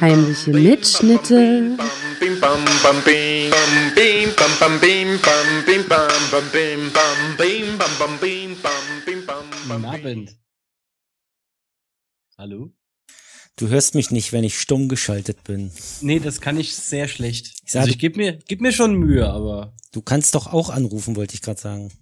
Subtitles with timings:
[0.00, 1.76] Heimliche Mitschnitte.
[9.68, 10.36] Guten Abend.
[12.38, 12.70] Hallo?
[13.56, 15.72] Du hörst mich nicht, wenn ich stumm geschaltet bin.
[16.00, 17.52] Nee, das kann ich sehr schlecht.
[17.64, 20.70] Ich sag- also ich gebe mir, geb mir schon Mühe, aber Du kannst doch auch
[20.70, 21.92] anrufen, wollte ich gerade sagen.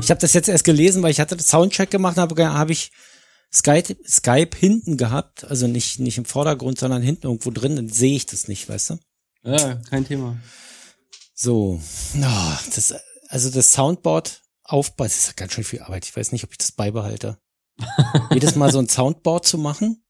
[0.00, 2.90] ich habe das jetzt erst gelesen, weil ich hatte Soundcheck gemacht, habe hab ich
[3.52, 8.14] Skype, Skype hinten gehabt, also nicht nicht im Vordergrund, sondern hinten irgendwo drin, dann sehe
[8.16, 8.98] ich das nicht, weißt du?
[9.42, 10.36] ja, kein Thema.
[11.34, 11.80] So,
[12.16, 12.94] oh, das,
[13.28, 16.04] also das Soundboard aufbauen, das ist ja ganz schön viel Arbeit.
[16.04, 17.38] Ich weiß nicht, ob ich das beibehalte.
[18.32, 20.04] Jedes Mal so ein Soundboard zu machen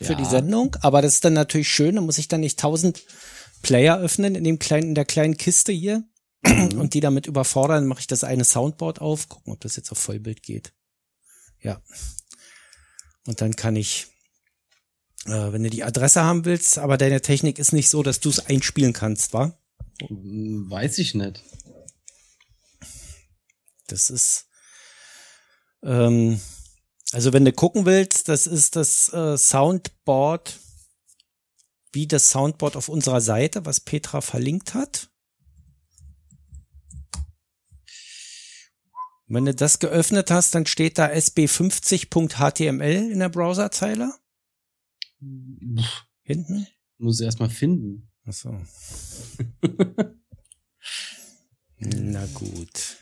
[0.00, 0.18] für Ja.
[0.18, 3.02] die Sendung, aber das ist dann natürlich schön, da muss ich dann nicht tausend
[3.62, 6.04] Player öffnen in dem kleinen, in der kleinen Kiste hier
[6.44, 9.90] und die damit überfordern, dann mache ich das eine Soundboard auf, gucken, ob das jetzt
[9.92, 10.72] auf Vollbild geht.
[11.60, 11.80] Ja.
[13.26, 14.06] Und dann kann ich,
[15.26, 18.28] äh, wenn du die Adresse haben willst, aber deine Technik ist nicht so, dass du
[18.28, 19.58] es einspielen kannst, wa?
[20.06, 21.42] Hm, Weiß ich nicht.
[23.88, 24.46] Das ist,
[25.82, 26.40] ähm,
[27.12, 30.58] also wenn du gucken willst, das ist das äh, Soundboard,
[31.92, 35.08] wie das Soundboard auf unserer Seite, was Petra verlinkt hat.
[39.28, 44.14] Wenn du das geöffnet hast, dann steht da sb50.html in der Browserzeile
[46.22, 46.68] hinten.
[46.98, 48.12] Muss erst mal finden.
[48.24, 48.50] Ach so.
[51.78, 52.96] Na gut.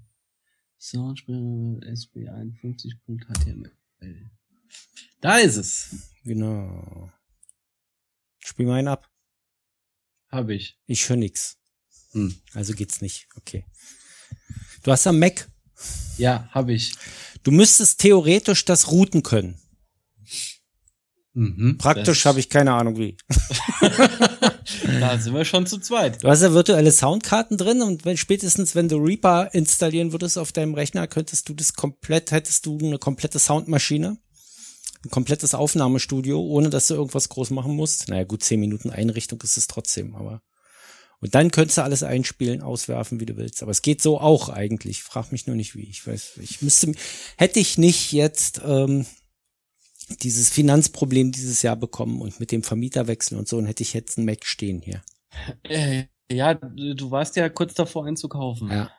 [0.79, 3.73] Soundsprecher sb51.html.
[5.21, 6.13] Da ist es.
[6.23, 7.11] Genau.
[8.39, 9.11] Spiel mal einen ab.
[10.31, 10.79] Habe ich.
[10.87, 11.59] Ich höre nix.
[12.13, 12.35] Hm.
[12.55, 13.27] Also geht's nicht.
[13.35, 13.65] Okay.
[14.83, 15.51] Du hast am Mac.
[16.17, 16.95] Ja, habe ich.
[17.49, 19.59] Du müsstest theoretisch das routen können.
[21.33, 21.79] Mhm.
[21.79, 23.17] Praktisch habe ich keine Ahnung wie.
[25.01, 26.23] Da sind wir schon zu zweit.
[26.23, 30.53] Du hast ja virtuelle Soundkarten drin und wenn, spätestens wenn du Reaper installieren würdest auf
[30.53, 34.19] deinem Rechner, könntest du das komplett, hättest du eine komplette Soundmaschine,
[35.05, 38.09] ein komplettes Aufnahmestudio, ohne dass du irgendwas groß machen musst.
[38.09, 40.43] Naja, gut, zehn Minuten Einrichtung ist es trotzdem, aber.
[41.21, 43.63] Und dann könntest du alles einspielen, auswerfen, wie du willst.
[43.63, 45.03] Aber es geht so auch eigentlich.
[45.03, 45.89] Frag mich nur nicht wie.
[45.89, 46.93] Ich weiß, ich müsste,
[47.37, 49.05] hätte ich nicht jetzt ähm,
[50.23, 54.17] dieses Finanzproblem dieses Jahr bekommen und mit dem Vermieterwechsel und so, und hätte ich jetzt
[54.17, 55.03] einen Mac stehen hier.
[55.65, 58.71] Äh, ja, du warst ja kurz davor, einen zu kaufen.
[58.71, 58.91] Ja.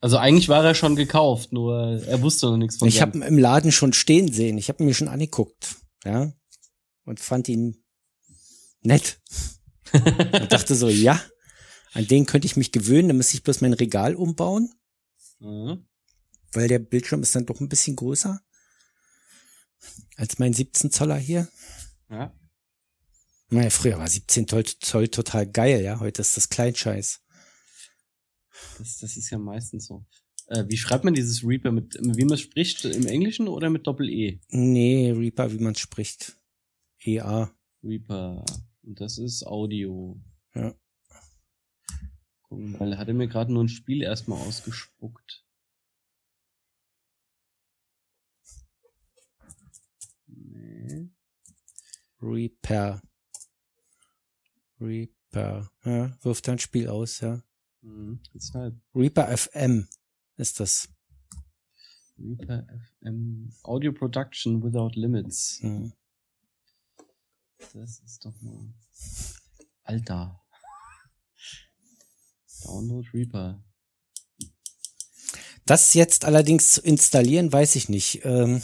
[0.00, 3.22] Also eigentlich war er schon gekauft, nur er wusste noch nichts von Ich habe ihn
[3.22, 4.58] im Laden schon stehen sehen.
[4.58, 6.30] Ich habe ihn mir schon angeguckt, ja,
[7.06, 7.82] und fand ihn
[8.82, 9.20] nett.
[9.94, 11.22] Und dachte so, ja,
[11.92, 13.08] an den könnte ich mich gewöhnen.
[13.08, 14.72] Dann müsste ich bloß mein Regal umbauen,
[15.40, 15.86] Mhm.
[16.52, 18.40] weil der Bildschirm ist dann doch ein bisschen größer
[20.16, 21.48] als mein 17 Zoller hier.
[22.10, 22.34] Ja.
[23.50, 26.00] Naja, früher war 17 Zoll, Zoll total geil, ja.
[26.00, 27.20] Heute ist das Kleinscheiß.
[28.78, 30.04] Das, das ist ja meistens so.
[30.46, 34.40] Äh, wie schreibt man dieses Reaper mit, wie man spricht, im Englischen oder mit Doppel-E?
[34.48, 36.36] Nee, Reaper, wie man spricht.
[37.02, 37.50] EA.
[37.82, 38.44] Reaper.
[38.84, 40.20] Und das ist Audio.
[40.54, 40.74] Ja.
[42.42, 45.44] Gucken, weil er hatte mir gerade nur ein Spiel erstmal ausgespuckt.
[50.26, 51.08] Nee.
[52.20, 53.00] Reaper.
[54.80, 55.70] Reaper.
[55.84, 57.42] Ja, wirft ein Spiel aus, ja.
[57.80, 58.78] Mhm, deshalb.
[58.94, 59.88] Reaper FM
[60.36, 60.88] ist das.
[62.18, 62.66] Reaper
[63.00, 63.50] FM.
[63.62, 65.58] Audio Production Without Limits.
[65.62, 65.92] Hm.
[67.72, 68.72] Das ist doch mal.
[69.82, 70.40] Alter.
[72.64, 73.62] Download Reaper.
[75.66, 78.20] Das jetzt allerdings zu installieren, weiß ich nicht.
[78.24, 78.62] Ähm,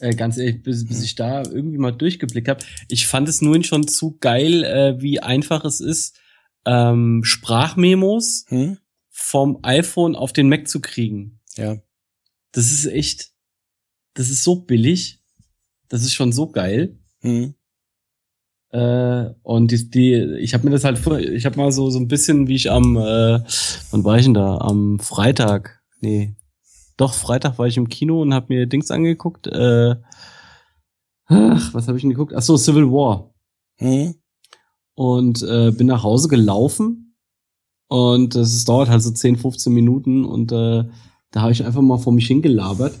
[0.00, 2.64] Äh, ganz ehrlich, bis, bis ich da irgendwie mal durchgeblickt habe.
[2.88, 6.18] Ich fand es nur schon zu geil, äh, wie einfach es ist,
[6.66, 8.78] ähm, Sprachmemos hm?
[9.08, 11.40] vom iPhone auf den Mac zu kriegen.
[11.56, 11.80] Ja.
[12.52, 13.32] Das ist echt,
[14.14, 15.22] das ist so billig.
[15.88, 16.98] Das ist schon so geil.
[17.24, 17.54] Hm.
[18.70, 21.98] Äh, und die, die ich habe mir das halt vor, ich habe mal so so
[21.98, 23.40] ein bisschen, wie ich am, äh,
[23.90, 24.58] wann war ich denn da?
[24.58, 26.36] Am Freitag, nee,
[26.96, 29.96] doch Freitag war ich im Kino und habe mir Dings angeguckt, äh,
[31.26, 32.34] ach, was habe ich denn geguckt?
[32.36, 33.34] Ach so, Civil War.
[33.78, 34.14] Hm?
[34.94, 37.16] Und äh, bin nach Hause gelaufen.
[37.88, 40.24] Und es dauert halt so 10, 15 Minuten.
[40.24, 40.84] Und äh,
[41.30, 42.94] da habe ich einfach mal vor mich hingelabert.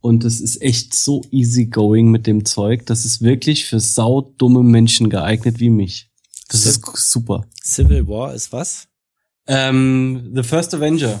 [0.00, 2.86] Und es ist echt so easygoing mit dem Zeug.
[2.86, 6.10] Das ist wirklich für saudumme Menschen geeignet wie mich.
[6.48, 7.46] Das ist super.
[7.62, 8.88] Civil War ist was?
[9.46, 11.20] Ähm, The First Avenger.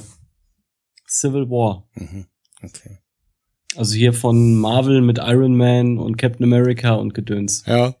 [1.08, 1.88] Civil War.
[1.94, 2.26] Mhm.
[2.62, 2.98] Okay.
[3.76, 7.64] Also hier von Marvel mit Iron Man und Captain America und Gedöns.
[7.66, 7.94] Ja.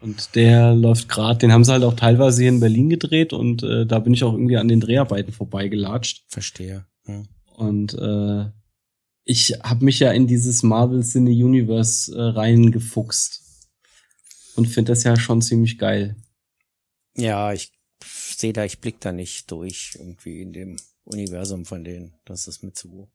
[0.00, 3.62] Und der läuft gerade, den haben sie halt auch teilweise hier in Berlin gedreht und
[3.62, 6.24] äh, da bin ich auch irgendwie an den Dreharbeiten vorbeigelatscht.
[6.28, 6.86] Verstehe.
[7.04, 7.28] Hm.
[7.54, 8.46] Und äh,
[9.24, 13.42] ich habe mich ja in dieses Marvel Cine Universe äh, reingefuchst
[14.56, 16.16] und finde das ja schon ziemlich geil.
[17.16, 17.72] Ja, ich
[18.04, 22.14] sehe da, ich blick da nicht durch irgendwie in dem Universum von denen.
[22.24, 23.10] Das ist mir zu.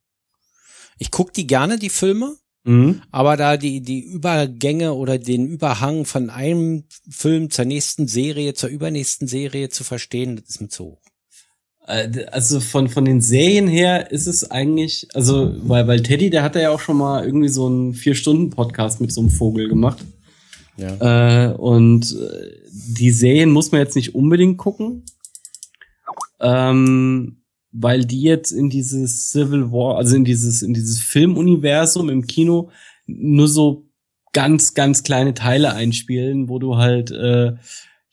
[0.98, 3.02] Ich guck die gerne, die Filme, Mhm.
[3.12, 8.70] aber da die, die Übergänge oder den Überhang von einem Film zur nächsten Serie, zur
[8.70, 11.02] übernächsten Serie zu verstehen, das ist mir zu hoch.
[11.88, 16.58] Also von, von den Serien her ist es eigentlich, also, weil, weil Teddy, der hat
[16.58, 20.04] ja auch schon mal irgendwie so einen Vier-Stunden-Podcast mit so einem Vogel gemacht.
[20.76, 21.48] Ja.
[21.48, 25.04] Äh, und äh, die Serien muss man jetzt nicht unbedingt gucken,
[26.42, 27.38] ähm,
[27.72, 32.70] weil die jetzt in dieses Civil War, also in dieses, in dieses Filmuniversum im Kino
[33.06, 33.88] nur so
[34.34, 37.54] ganz, ganz kleine Teile einspielen, wo du halt äh,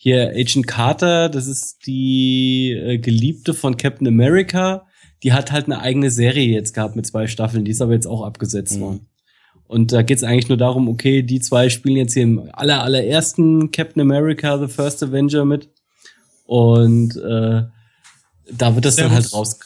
[0.04, 4.86] hier Agent Carter, das ist die äh, Geliebte von Captain America,
[5.22, 8.06] die hat halt eine eigene Serie jetzt gehabt mit zwei Staffeln, die ist aber jetzt
[8.06, 8.80] auch abgesetzt Mhm.
[8.80, 9.06] worden.
[9.66, 13.70] Und da geht's eigentlich nur darum, okay, die zwei spielen jetzt hier im aller, allerersten
[13.70, 15.70] Captain America, The First Avenger mit.
[16.44, 17.62] Und äh,
[18.52, 19.14] da wird das dann Servus.
[19.24, 19.58] halt raus.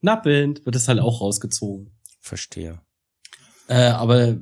[0.00, 1.92] Nappend wird das halt auch rausgezogen.
[2.20, 2.80] Verstehe.
[3.68, 4.36] Äh, aber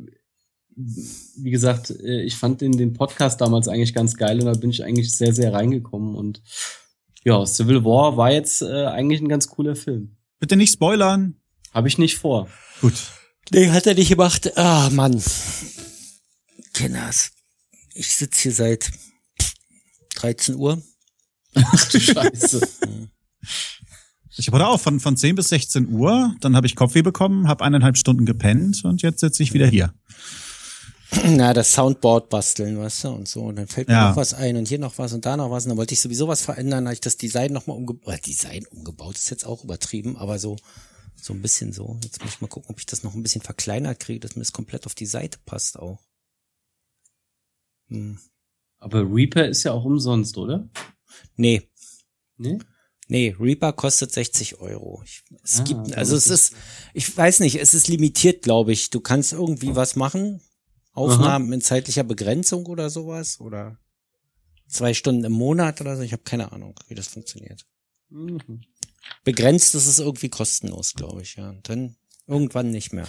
[0.77, 4.71] wie gesagt, äh, ich fand den, den Podcast damals eigentlich ganz geil und da bin
[4.71, 6.15] ich eigentlich sehr, sehr reingekommen.
[6.15, 6.43] Und
[7.25, 10.17] ja, Civil War war jetzt äh, eigentlich ein ganz cooler Film.
[10.41, 11.37] Bitte nicht spoilern.
[11.73, 12.49] Habe ich nicht vor.
[12.81, 12.95] Gut.
[13.51, 14.57] Nee, hat er nicht gemacht.
[14.57, 15.23] Ah, Mann.
[16.73, 17.33] Kenners.
[17.95, 18.91] Ich sitz hier seit
[20.17, 20.83] 13 Uhr.
[21.55, 22.61] Ach du Scheiße.
[24.37, 27.47] Ich habe heute auch von, von 10 bis 16 Uhr, dann habe ich Kaffee bekommen,
[27.47, 29.95] habe eineinhalb Stunden gepennt und jetzt sitze ich wieder hier.
[31.25, 33.43] Na, das Soundboard basteln, weißt du, und so.
[33.43, 34.09] Und dann fällt mir Ja.
[34.11, 35.65] noch was ein und hier noch was und da noch was.
[35.65, 38.27] Und dann wollte ich sowieso was verändern, habe ich das Design nochmal umgebaut.
[38.27, 40.57] Design umgebaut ist jetzt auch übertrieben, aber so,
[41.21, 41.99] so ein bisschen so.
[42.03, 44.43] Jetzt muss ich mal gucken, ob ich das noch ein bisschen verkleinert kriege, dass mir
[44.43, 46.01] das komplett auf die Seite passt auch.
[47.89, 48.19] Hm.
[48.79, 50.69] Aber Reaper ist ja auch umsonst, oder?
[51.37, 51.69] Nee,
[52.37, 52.59] Nee?
[53.07, 55.03] Nee, Reaper kostet 60 Euro.
[55.05, 56.55] Ich, es Ah, gibt, also es ist,
[56.95, 58.91] ich weiß nicht, es ist limitiert, glaube ich.
[58.91, 60.41] Du kannst irgendwie was machen,
[60.95, 63.79] Aufnahmen in zeitlicher Begrenzung oder sowas oder
[64.69, 66.03] zwei Stunden im Monat oder so.
[66.03, 67.67] Ich habe keine Ahnung, wie das funktioniert.
[68.09, 68.63] Mhm.
[69.25, 71.51] Begrenzt ist es irgendwie kostenlos, glaube ich, ja.
[71.51, 71.97] Und dann
[72.27, 73.09] irgendwann nicht mehr.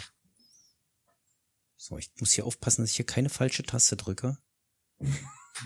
[1.77, 4.37] So, ich muss hier aufpassen, dass ich hier keine falsche Taste drücke.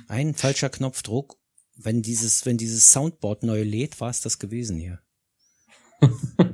[0.08, 1.38] Ein falscher Knopfdruck.
[1.76, 5.02] Wenn dieses, wenn dieses Soundboard neu lädt, war es das gewesen hier.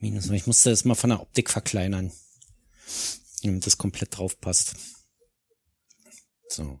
[0.00, 2.10] Minus, ich musste das mal von der Optik verkleinern.
[3.42, 4.74] Damit das komplett drauf passt.
[6.48, 6.80] So.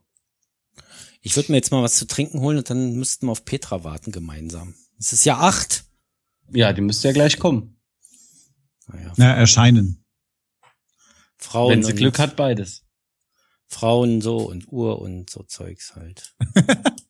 [1.20, 3.84] Ich würde mir jetzt mal was zu trinken holen und dann müssten wir auf Petra
[3.84, 4.74] warten gemeinsam.
[4.98, 5.84] Es ist ja acht.
[6.50, 7.78] Ja, die müsste ja gleich kommen.
[8.86, 10.04] Naja, Na, erscheinen.
[11.36, 12.84] Frauen Wenn sie und Glück hat, beides.
[13.66, 16.34] Frauen so und Uhr und so Zeugs halt.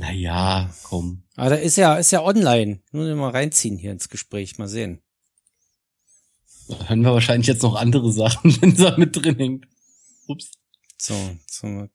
[0.00, 1.24] Naja, komm.
[1.36, 2.80] Aber da ist ja, ist ja online.
[2.90, 5.02] Nur mal reinziehen hier ins Gespräch, mal sehen.
[6.68, 9.66] Da hören wir wahrscheinlich jetzt noch andere Sachen, wenn sie da mit drin hängt.
[10.26, 10.52] Ups.
[10.96, 11.14] So,
[11.46, 11.90] so mal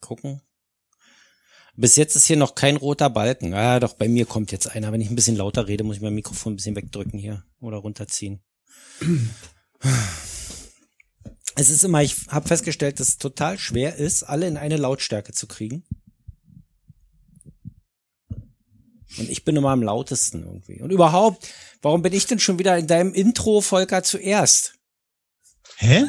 [0.00, 0.42] gucken.
[1.76, 3.54] Bis jetzt ist hier noch kein roter Balken.
[3.54, 4.90] Ah, doch, bei mir kommt jetzt einer.
[4.90, 7.76] Wenn ich ein bisschen lauter rede, muss ich mein Mikrofon ein bisschen wegdrücken hier oder
[7.76, 8.42] runterziehen.
[11.54, 15.32] Es ist immer, ich habe festgestellt, dass es total schwer ist, alle in eine Lautstärke
[15.32, 15.84] zu kriegen.
[19.18, 20.80] Und ich bin immer am lautesten irgendwie.
[20.80, 21.48] Und überhaupt,
[21.82, 24.74] warum bin ich denn schon wieder in deinem Intro, Volker, zuerst?
[25.76, 26.04] Hä?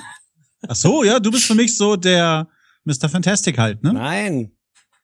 [0.68, 2.48] Ach so, ja, du bist für mich so der
[2.84, 3.10] Mr.
[3.10, 3.94] Fantastic halt, ne?
[3.94, 4.52] Nein.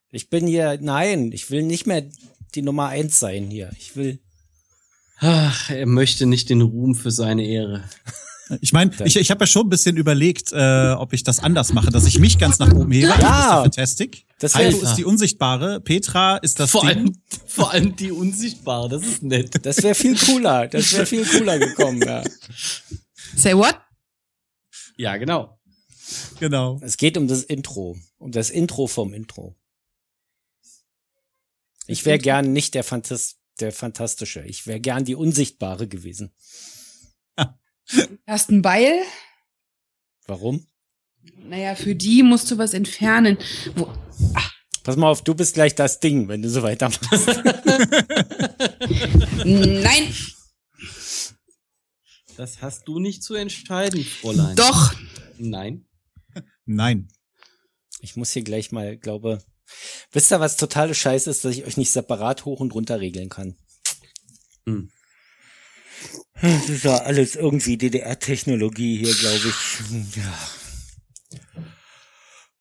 [0.10, 2.10] Ich bin hier, nein, ich will nicht mehr
[2.53, 3.72] die Nummer eins sein hier.
[3.77, 4.20] Ich will,
[5.24, 7.84] Ach, er möchte nicht den Ruhm für seine Ehre.
[8.60, 11.72] Ich meine, ich, ich habe ja schon ein bisschen überlegt, äh, ob ich das anders
[11.74, 13.08] mache, dass ich mich ganz nach oben hebe.
[13.08, 13.62] Ja.
[13.62, 14.25] Fantastic.
[14.39, 16.98] Das Heiko ist die Unsichtbare, Petra ist das Vor Ding.
[16.98, 19.65] allem, vor allem die Unsichtbare, das ist nett.
[19.65, 20.67] Das wäre viel cooler.
[20.67, 22.24] Das wäre viel cooler gekommen, ja.
[23.36, 23.77] Say what?
[24.98, 25.60] Ja, genau.
[26.39, 26.79] Genau.
[26.81, 27.98] Es geht um das Intro.
[28.17, 29.55] Um das Intro vom Intro.
[31.88, 34.41] Ich wäre gern nicht der, Fantas der Fantastische.
[34.41, 36.31] Ich wäre gern die Unsichtbare gewesen.
[38.27, 39.01] Hast ein Beil?
[40.27, 40.65] Warum?
[41.43, 43.38] Naja, für die musst du was entfernen.
[43.75, 43.91] Wo,
[44.83, 47.01] Pass mal auf, du bist gleich das Ding, wenn du so weitermachst.
[49.45, 50.15] nein,
[52.38, 54.55] Das hast du nicht zu entscheiden, Fräulein.
[54.55, 54.95] doch.
[55.38, 55.86] Nein.
[56.65, 57.10] Nein.
[58.00, 59.43] Ich muss hier gleich mal, glaube,
[60.12, 63.29] wisst ihr, was totale Scheiße ist, dass ich euch nicht separat hoch und runter regeln
[63.29, 63.55] kann?
[64.65, 64.91] Hm.
[66.41, 70.15] Das ist ja alles irgendwie DDR-Technologie hier, glaube ich.
[70.15, 70.39] Ja.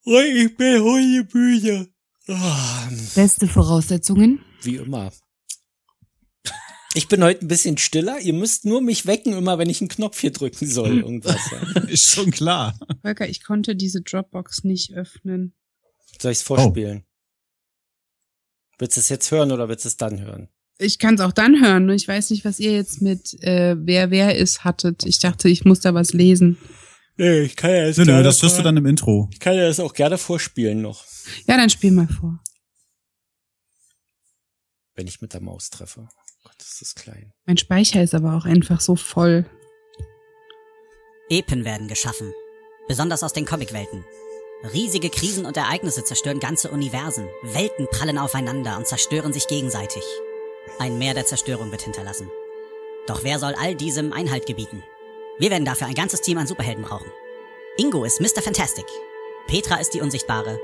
[0.05, 1.89] Oh, ich bin heute müde.
[2.29, 4.45] Ah, Beste Voraussetzungen.
[4.63, 5.13] wie immer.
[6.95, 8.19] Ich bin heute ein bisschen stiller.
[8.19, 10.99] Ihr müsst nur mich wecken, immer wenn ich einen Knopf hier drücken soll.
[10.99, 11.39] Irgendwas.
[11.51, 11.81] Ja.
[11.89, 12.79] Ist schon klar.
[13.03, 15.55] Volker, ich konnte diese Dropbox nicht öffnen.
[16.21, 17.05] Soll ich's vorspielen?
[18.79, 20.49] Willst du es jetzt hören oder willst du es dann hören?
[20.83, 21.87] Ich kann es auch dann hören.
[21.87, 25.05] nur Ich weiß nicht, was ihr jetzt mit äh, wer wer ist hattet.
[25.05, 26.57] Ich dachte, ich muss da was lesen.
[27.17, 29.29] Nee, ich kann ja jetzt Nö, nö, das hörst du dann im Intro.
[29.31, 31.05] Ich kann ja das auch gerne vorspielen noch,
[31.47, 32.41] Ja, dann spiel mal vor.
[34.95, 36.09] wenn ich mit der Maus treffe.
[36.45, 37.33] Gott, ist das klein.
[37.47, 39.45] Mein Speicher ist aber auch einfach so voll.
[41.29, 42.33] Epen werden geschaffen.
[42.89, 44.05] Besonders aus den Comicwelten.
[44.73, 47.27] Riesige Krisen und Ereignisse zerstören ganze Universen.
[47.43, 50.03] Welten prallen aufeinander und zerstören sich gegenseitig.
[50.79, 52.31] Ein Meer der Zerstörung wird hinterlassen.
[53.07, 54.83] Doch wer soll all diesem Einhalt gebieten?
[55.39, 57.11] Wir werden dafür ein ganzes Team an Superhelden brauchen.
[57.79, 58.43] Ingo ist Mr.
[58.43, 58.85] Fantastic.
[59.47, 60.59] Petra ist die Unsichtbare.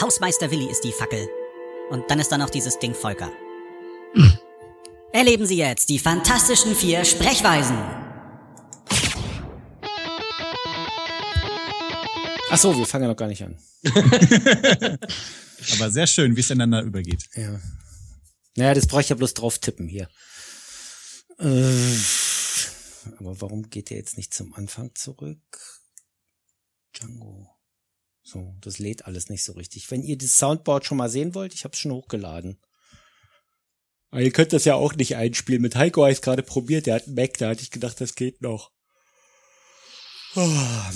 [0.00, 1.28] Hausmeister Willi ist die Fackel.
[1.90, 3.30] Und dann ist da noch dieses Ding Volker.
[5.12, 7.76] Erleben Sie jetzt die fantastischen vier Sprechweisen.
[12.50, 13.56] Ach so, wir fangen ja noch gar nicht an.
[15.74, 17.24] Aber sehr schön, wie es ineinander übergeht.
[17.34, 17.58] Ja.
[18.56, 20.08] Naja, das brauche ich ja bloß drauf tippen hier.
[21.38, 21.96] Äh,
[23.18, 25.40] aber warum geht der jetzt nicht zum Anfang zurück?
[26.94, 27.48] Django.
[28.22, 29.90] So, das lädt alles nicht so richtig.
[29.90, 32.60] Wenn ihr das Soundboard schon mal sehen wollt, ich habe es schon hochgeladen.
[34.10, 35.62] Aber ihr könnt das ja auch nicht einspielen.
[35.62, 36.86] Mit Heiko habe ich gerade probiert.
[36.86, 38.70] Der hat einen Mac, da hatte ich gedacht, das geht noch.
[40.34, 40.92] Ah.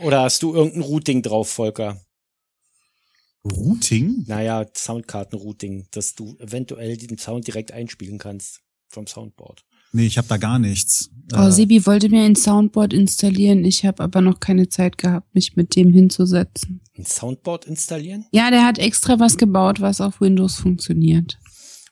[0.00, 2.00] Oder hast du irgendein Routing drauf, Volker?
[3.44, 4.24] Routing?
[4.26, 9.64] Naja, Soundkarten-Routing, dass du eventuell den Sound direkt einspielen kannst vom Soundboard.
[9.92, 11.10] Nee, ich habe da gar nichts.
[11.34, 13.64] Oh, Äh, Sebi wollte mir ein Soundboard installieren.
[13.64, 16.82] Ich habe aber noch keine Zeit gehabt, mich mit dem hinzusetzen.
[16.96, 18.26] Ein Soundboard installieren?
[18.32, 21.38] Ja, der hat extra was gebaut, was auf Windows funktioniert.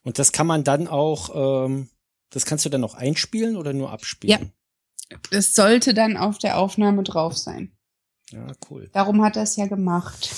[0.02, 1.88] Und das kann man dann auch, ähm,
[2.30, 4.52] das kannst du dann auch einspielen oder nur abspielen?
[5.30, 7.72] Das sollte dann auf der Aufnahme drauf sein.
[8.30, 8.90] Ja, cool.
[8.92, 10.28] Darum hat er es ja gemacht.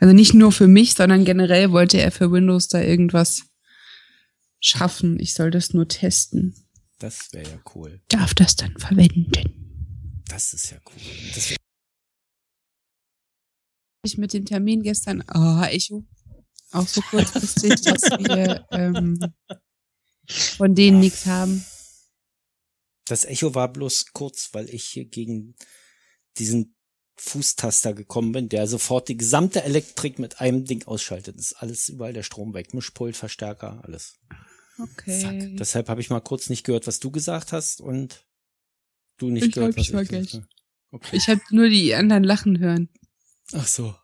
[0.00, 3.44] Also nicht nur für mich, sondern generell wollte er für Windows da irgendwas
[4.60, 5.18] schaffen.
[5.20, 6.54] Ich soll das nur testen.
[6.98, 8.00] Das wäre ja cool.
[8.08, 9.32] Darf das dann verwenden.
[10.28, 11.00] Das ist ja cool.
[11.34, 11.54] Das
[14.04, 16.04] Ich mit dem Termin gestern, ah, Echo,
[16.70, 19.18] auch so kurzfristig, dass wir ähm,
[20.28, 21.64] von denen nichts haben.
[23.06, 25.54] das Echo war bloß kurz, weil ich hier gegen
[26.38, 26.74] diesen
[27.16, 31.36] Fußtaster gekommen bin, der sofort die gesamte Elektrik mit einem Ding ausschaltet.
[31.36, 32.74] Das ist alles überall der Strom weg.
[32.74, 34.18] Mischpult, Verstärker, alles.
[34.78, 35.20] Okay.
[35.20, 35.56] Zack.
[35.58, 38.26] Deshalb habe ich mal kurz nicht gehört, was du gesagt hast und
[39.18, 40.48] du nicht Ich gehört, hab was dich ich gesagt habe.
[40.90, 41.16] Okay.
[41.16, 42.88] Ich habe nur die anderen lachen hören.
[43.52, 43.94] Ach so.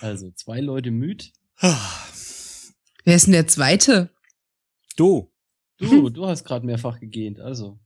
[0.00, 1.32] Also, zwei Leute müd.
[3.04, 4.10] Wer ist denn der zweite?
[4.96, 5.32] Du.
[5.78, 7.78] Du, du hast gerade mehrfach gegähnt, also.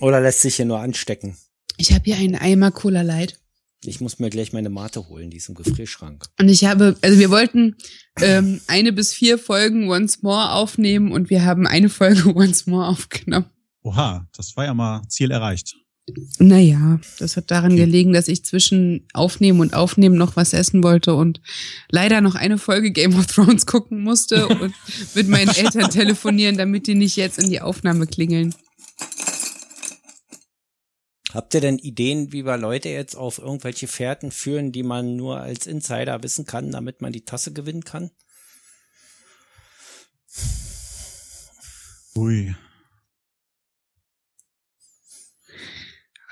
[0.00, 1.36] Oder lässt sich hier nur anstecken?
[1.76, 3.38] Ich habe hier einen Eimer Cola Light.
[3.84, 6.26] Ich muss mir gleich meine Mate holen, die ist im Gefrierschrank.
[6.40, 7.76] Und ich habe, also wir wollten
[8.20, 12.88] ähm, eine bis vier Folgen Once More aufnehmen und wir haben eine Folge Once More
[12.88, 13.46] aufgenommen.
[13.82, 15.76] Oha, das war ja mal Ziel erreicht.
[16.38, 17.84] Naja, das hat daran Okay.
[17.84, 21.40] gelegen, dass ich zwischen Aufnehmen und Aufnehmen noch was essen wollte und
[21.90, 24.74] leider noch eine Folge Game of Thrones gucken musste und
[25.14, 28.54] mit meinen Eltern telefonieren, damit die nicht jetzt in die Aufnahme klingeln.
[31.34, 35.40] Habt ihr denn Ideen, wie wir Leute jetzt auf irgendwelche Fährten führen, die man nur
[35.40, 38.10] als Insider wissen kann, damit man die Tasse gewinnen kann?
[42.14, 42.54] Ui.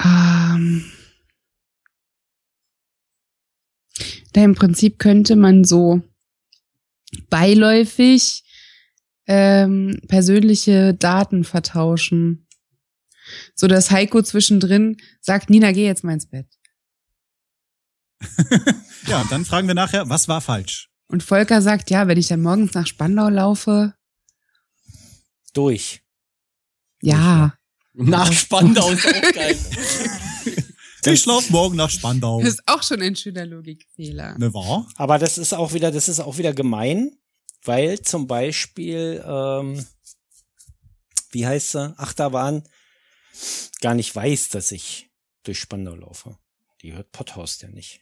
[0.03, 0.93] Ähm.
[4.33, 6.01] Da Im Prinzip könnte man so
[7.29, 8.45] beiläufig
[9.27, 12.46] ähm, persönliche Daten vertauschen.
[13.55, 16.47] So dass Heiko zwischendrin sagt, Nina, geh jetzt mal ins Bett.
[19.07, 20.91] Ja, und dann fragen wir nachher, was war falsch?
[21.07, 23.95] Und Volker sagt, ja, wenn ich dann morgens nach Spandau laufe,
[25.53, 26.03] Durch.
[27.01, 27.55] ja.
[27.95, 29.57] Nach Spandau ist auch geil.
[31.07, 32.41] Ich schlaf morgen nach Spandau.
[32.41, 34.37] Das ist auch schon ein schöner Logikfehler.
[34.39, 34.89] Ne, wahr?
[34.97, 37.13] Aber das ist auch wieder, das ist auch wieder gemein,
[37.63, 39.87] weil zum Beispiel, ähm,
[41.31, 42.65] wie heißt sie, Achterbahn,
[43.81, 45.11] gar nicht weiß, dass ich
[45.43, 46.39] durch Spandau laufe.
[46.83, 48.01] Die hört Potthorst ja nicht.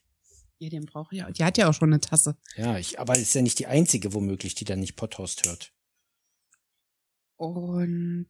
[0.59, 1.31] Ja, den braucht ja.
[1.31, 2.37] Die hat ja auch schon eine Tasse.
[2.57, 5.73] Ja, ich, aber ist ja nicht die einzige womöglich, die dann nicht Potthorst hört.
[7.37, 8.29] Und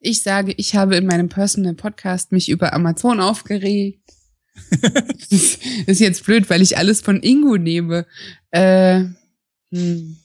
[0.00, 4.02] ich sage, ich habe in meinem Personal Podcast mich über Amazon aufgeregt.
[4.82, 8.06] das ist- ist jetzt blöd, weil ich alles von Ingo nehme.
[8.50, 9.04] Äh,
[9.70, 10.18] hm.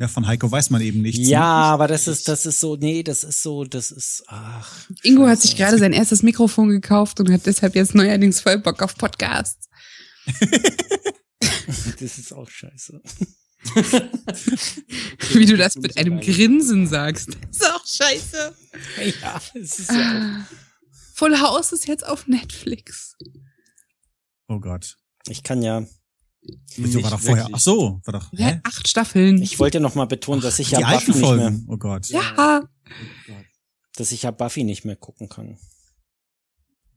[0.00, 1.28] Ja, von Heiko weiß man eben nichts.
[1.28, 1.46] Ja, ne?
[1.46, 4.88] aber das ist, das ist so, nee, das ist so, das ist, ach.
[5.02, 8.82] Ingo hat sich gerade sein erstes Mikrofon gekauft und hat deshalb jetzt neuerdings voll Bock
[8.82, 9.68] auf Podcasts.
[12.00, 13.00] Das ist auch scheiße.
[15.34, 17.28] Wie du das mit einem Grinsen sagst.
[17.28, 18.54] Das ist auch scheiße.
[19.22, 20.46] Ja, es ist ja Ah.
[21.14, 23.16] Full House ist jetzt auf Netflix.
[24.48, 24.96] Oh Gott.
[25.26, 25.84] auch, ich kann ja,
[26.76, 27.48] Wieso war doch vorher?
[27.52, 28.32] Ach so, war doch.
[28.32, 28.60] Ja, Hä?
[28.64, 29.40] acht Staffeln.
[29.42, 31.66] ich wollte noch mal betonen, dass ich ja Die alten Buffy nicht mehr, Folgen.
[31.68, 32.06] Oh Gott.
[32.08, 32.62] ja.
[33.96, 35.58] dass ich ja Buffy nicht mehr gucken kann,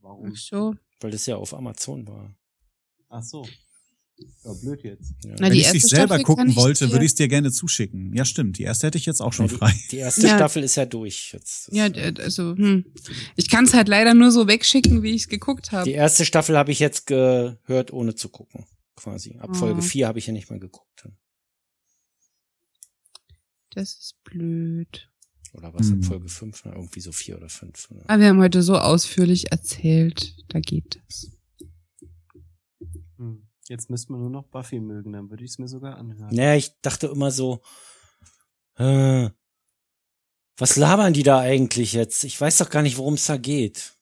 [0.00, 0.32] Warum?
[0.34, 0.74] Ach so.
[1.00, 2.34] weil das ja auf Amazon war.
[3.08, 3.46] Ach so.
[4.44, 5.12] Ja, blöd jetzt.
[5.24, 5.34] Ja.
[5.38, 8.14] Na, Wenn die ich dich selber Staffel gucken wollte, würde ich es dir gerne zuschicken.
[8.14, 8.56] Ja, stimmt.
[8.58, 9.74] Die erste hätte ich jetzt auch schon Ja, die, frei.
[9.90, 10.36] Die erste Ja.
[10.36, 11.68] Staffel ist ja durch jetzt.
[11.70, 11.84] Ja,
[12.18, 12.86] also, hm.
[13.36, 15.90] Ich kann es halt leider nur so wegschicken, wie ich es geguckt Die habe.
[15.90, 18.64] erste Staffel habe ich jetzt gehört, ohne zu gucken.
[18.96, 19.36] Quasi.
[19.38, 19.54] Ab Oh.
[19.54, 21.08] Folge 4 habe ich ja nicht mehr geguckt.
[23.70, 25.10] Das ist blöd.
[25.52, 25.88] Oder was?
[25.88, 25.98] Hm.
[26.00, 26.64] Ab Folge 5?
[26.64, 27.90] Na, irgendwie so 4 oder 5.
[27.90, 28.08] Oder?
[28.08, 30.34] Aber wir haben heute so ausführlich erzählt.
[30.48, 31.30] Da geht es.
[33.18, 33.46] Hm.
[33.68, 36.34] Jetzt müsste man nur noch Buffy mögen, dann würde ich es mir sogar anhören.
[36.34, 37.62] Naja, ich dachte immer so,
[38.76, 39.28] äh,
[40.56, 42.22] was labern die da eigentlich jetzt?
[42.24, 43.95] Ich weiß doch gar nicht, worum es da geht.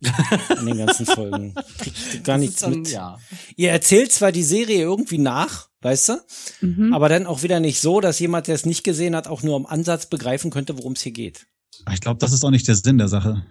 [0.00, 1.54] In den ganzen Folgen.
[1.78, 2.90] Kriegt gar nichts dann, mit.
[2.90, 3.18] Ja.
[3.56, 6.20] Ihr erzählt zwar die Serie irgendwie nach, weißt du?
[6.60, 6.92] Mhm.
[6.92, 9.56] Aber dann auch wieder nicht so, dass jemand, der es nicht gesehen hat, auch nur
[9.56, 11.46] im Ansatz begreifen könnte, worum es hier geht.
[11.92, 13.46] Ich glaube, das ist auch nicht der Sinn der Sache.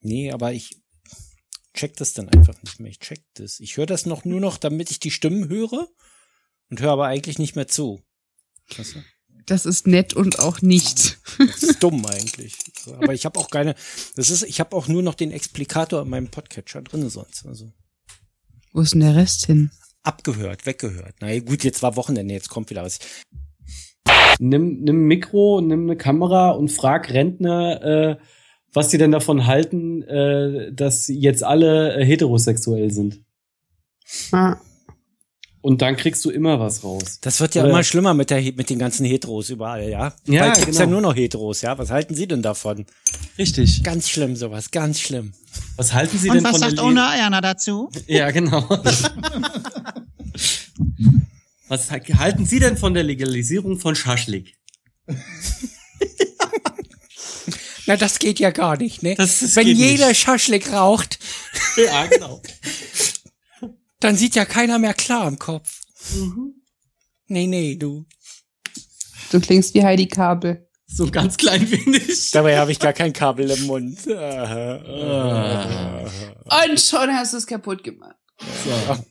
[0.00, 0.76] Nee, aber ich
[1.74, 2.90] check das dann einfach nicht mehr.
[2.90, 3.60] Ich check das.
[3.60, 5.88] Ich höre das noch nur noch, damit ich die Stimmen höre
[6.70, 8.02] und höre aber eigentlich nicht mehr zu.
[8.76, 9.02] Weißt du?
[9.46, 11.18] Das ist nett und auch nicht.
[11.38, 12.56] Das ist dumm eigentlich.
[12.86, 13.74] Aber ich habe auch keine.
[14.16, 17.46] Das ist, ich habe auch nur noch den Explikator in meinem Podcatcher drinne sonst.
[17.46, 17.70] Also
[18.72, 19.70] Wo ist denn der Rest hin?
[20.06, 21.16] abgehört, weggehört.
[21.20, 22.98] Na ja, gut, jetzt war Wochenende, jetzt kommt wieder was.
[24.38, 28.16] Nimm, nimm ein Mikro, nimm eine Kamera und frag Rentner, äh,
[28.72, 33.24] was die denn davon halten, äh, dass jetzt alle äh, heterosexuell sind.
[34.32, 34.56] Ah,
[35.66, 37.18] Und dann kriegst du immer was raus.
[37.22, 40.12] Das wird ja Oder- immer schlimmer mit der mit den ganzen Heteros überall, ja?
[40.28, 41.00] Ja, Bald gibt's ja genau.
[41.00, 41.76] nur noch Heteros, ja?
[41.76, 42.86] Was halten Sie denn davon?
[43.36, 43.82] Richtig.
[43.82, 45.32] Ganz schlimm sowas, ganz schlimm.
[45.76, 47.90] Was halten Sie Und denn was von sagt der Ona Erna dazu?
[48.06, 48.64] Ja, genau.
[51.68, 54.54] was ha- halten Sie denn von der Legalisierung von Schaschlik?
[57.88, 59.14] Na, das geht ja gar nicht, ne?
[59.16, 60.20] Das- das Wenn jeder nicht.
[60.20, 61.18] Schaschlik raucht,
[61.76, 62.40] Ja, genau.
[64.00, 65.80] dann sieht ja keiner mehr klar im Kopf.
[66.14, 66.54] Mhm.
[67.28, 68.04] Nee, nee, du.
[69.32, 70.68] du klingst wie Heidi Kabel.
[70.88, 72.30] So ganz klein wenig.
[72.30, 73.98] Dabei habe ich gar kein Kabel im Mund.
[74.08, 76.04] Ah.
[76.70, 78.14] Und schon hast du es kaputt gemacht.
[78.64, 79.04] So.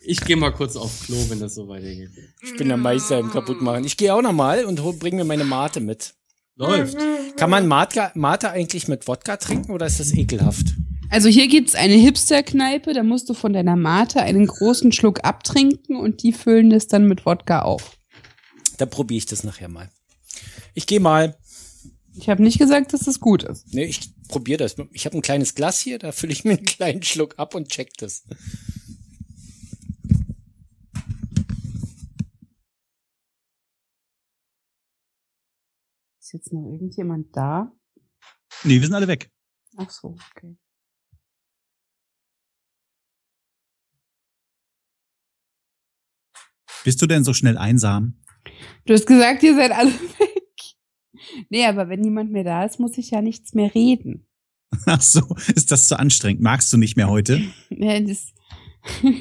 [0.00, 2.10] Ich gehe mal kurz auf Klo, wenn das so weitergeht.
[2.42, 3.84] Ich bin der Meister im Kaputtmachen.
[3.84, 6.14] Ich gehe auch noch mal und hol- bring mir meine Mate mit.
[6.56, 6.96] Läuft.
[7.36, 10.66] Kann man Mate, Mate eigentlich mit Wodka trinken oder ist das ekelhaft?
[11.12, 15.96] Also hier gibt's eine Hipster-Kneipe, da musst du von deiner Mate einen großen Schluck abtrinken
[15.96, 17.98] und die füllen das dann mit Wodka auf.
[18.78, 19.90] Da probiere ich das nachher mal.
[20.72, 21.36] Ich gehe mal.
[22.14, 23.74] Ich habe nicht gesagt, dass das gut ist.
[23.74, 24.76] Ne, ich probiere das.
[24.92, 27.68] Ich habe ein kleines Glas hier, da fülle ich mir einen kleinen Schluck ab und
[27.68, 28.22] check das.
[36.20, 37.72] Ist jetzt noch irgendjemand da?
[38.62, 39.28] Nee, wir sind alle weg.
[39.76, 40.56] Ach so, okay.
[46.84, 48.14] Bist du denn so schnell einsam?
[48.86, 50.42] Du hast gesagt, ihr seid alle weg.
[51.50, 54.26] Nee, aber wenn niemand mehr da ist, muss ich ja nichts mehr reden.
[54.86, 55.20] Ach so,
[55.54, 56.40] ist das zu anstrengend?
[56.42, 57.40] Magst du nicht mehr heute?
[57.70, 58.32] Ja, das,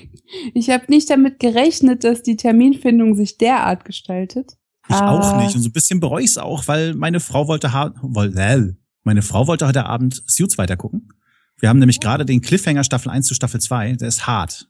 [0.54, 4.54] ich habe nicht damit gerechnet, dass die Terminfindung sich derart gestaltet.
[4.88, 5.12] Ich Ah.
[5.12, 5.56] auch nicht.
[5.56, 9.48] Und so ein bisschen bereue ich es auch, weil meine Frau wollte, äh, meine Frau
[9.48, 11.10] wollte heute Abend Suits weitergucken.
[11.60, 13.94] Wir haben nämlich gerade den Cliffhanger Staffel 1 zu Staffel 2.
[13.94, 14.70] Der ist hart.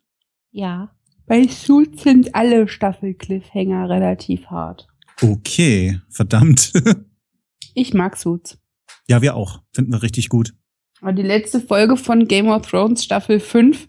[0.52, 0.92] Ja.
[1.30, 4.88] Bei Suits sind alle Staffel-Cliffhanger relativ hart.
[5.22, 6.74] Okay, verdammt.
[7.76, 8.58] Ich mag Suits.
[9.08, 9.62] ja, wir auch.
[9.72, 10.54] Finden wir richtig gut.
[11.02, 13.88] Aber die letzte Folge von Game of Thrones Staffel 5,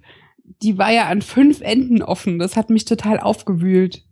[0.63, 2.39] die war ja an fünf Enden offen.
[2.39, 4.05] Das hat mich total aufgewühlt.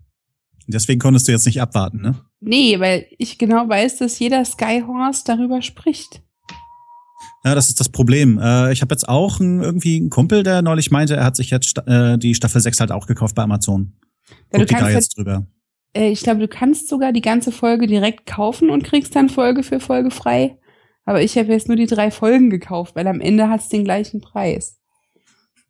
[0.67, 2.15] Deswegen konntest du jetzt nicht abwarten, ne?
[2.41, 6.23] Nee, weil ich genau weiß, dass jeder Skyhorse darüber spricht.
[7.45, 8.39] Ja, das ist das Problem.
[8.43, 11.51] Äh, ich habe jetzt auch einen, irgendwie einen Kumpel, der neulich meinte, er hat sich
[11.51, 13.93] jetzt äh, die Staffel 6 halt auch gekauft bei Amazon.
[14.29, 15.47] Ja, du Guckt die da kannst jetzt drüber.
[15.95, 19.63] Äh, ich glaube, du kannst sogar die ganze Folge direkt kaufen und kriegst dann Folge
[19.63, 20.59] für Folge frei.
[21.05, 24.21] Aber ich habe jetzt nur die drei Folgen gekauft, weil am Ende hat's den gleichen
[24.21, 24.77] Preis.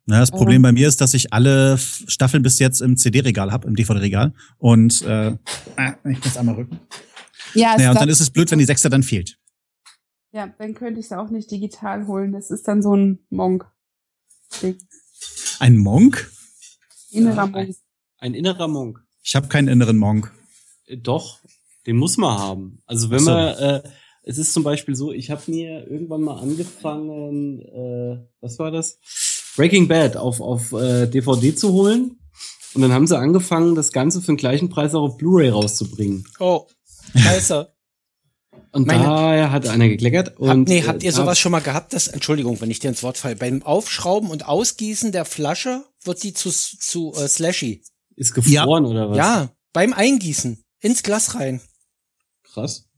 [0.07, 0.35] Ja, das Ja.
[0.37, 4.33] Problem bei mir ist, dass ich alle Staffeln bis jetzt im CD-Regal habe, im DVD-Regal.
[4.57, 5.35] Und äh,
[5.77, 6.79] ah, ich muss einmal rücken.
[7.53, 9.38] Ja, Naja, und dann ist es blöd, wenn die Sechste dann fehlt.
[10.31, 12.31] Ja, dann könnte ich es auch nicht digital holen.
[12.31, 13.65] Das ist dann so ein Monk.
[15.59, 16.31] Ein Monk?
[17.11, 17.75] Innerer Ja, Monk.
[18.19, 19.03] Ein innerer Monk.
[19.23, 20.31] Ich habe keinen inneren Monk.
[20.85, 21.39] Äh, Doch,
[21.87, 22.81] den muss man haben.
[22.85, 23.31] Also wenn so.
[23.31, 23.83] man, äh,
[24.23, 28.99] es ist zum Beispiel so, ich habe mir irgendwann mal angefangen, äh, was war das?
[29.55, 32.19] Breaking Bad auf, auf äh, DVD zu holen.
[32.75, 36.25] Und dann haben sie angefangen, das Ganze für den gleichen Preis auch auf Blu-ray rauszubringen.
[36.39, 36.67] Oh,
[37.15, 37.73] scheiße.
[38.71, 40.29] Und Meine- daher hat einer gekleckert.
[40.31, 42.79] Hab, Und, nee, habt äh, ihr da- sowas schon mal gehabt, dass, Entschuldigung, wenn ich
[42.79, 47.27] dir ins Wort falle, beim Aufschrauben und Ausgießen der Flasche wird die zu, zu äh,
[47.27, 47.83] Slashy.
[48.15, 49.17] Ist gefroren oder was?
[49.17, 50.63] Ja, beim Eingießen.
[50.81, 51.61] Ins Glas rein.
[52.43, 52.88] Krass.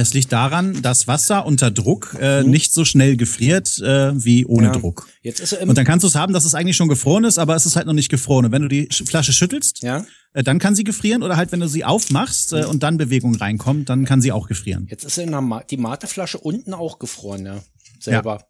[0.00, 2.50] Es liegt daran, dass Wasser unter Druck äh, Mhm.
[2.50, 4.72] nicht so schnell gefriert äh, wie ohne Ja.
[4.72, 5.08] Druck.
[5.22, 7.24] Jetzt ist er im, Und dann kannst du es haben, dass es eigentlich schon gefroren
[7.24, 8.46] ist, aber es ist halt noch nicht gefroren.
[8.46, 11.22] Und wenn du die Sch- Flasche schüttelst, ja, äh, dann kann sie gefrieren.
[11.24, 14.46] Oder halt, wenn du sie aufmachst äh, und dann Bewegung reinkommt, dann kann sie auch
[14.46, 14.86] gefrieren.
[14.88, 17.60] jetzt ist in der Ma die Mateflasche unten auch gefroren, ja.
[18.00, 18.44] Selber.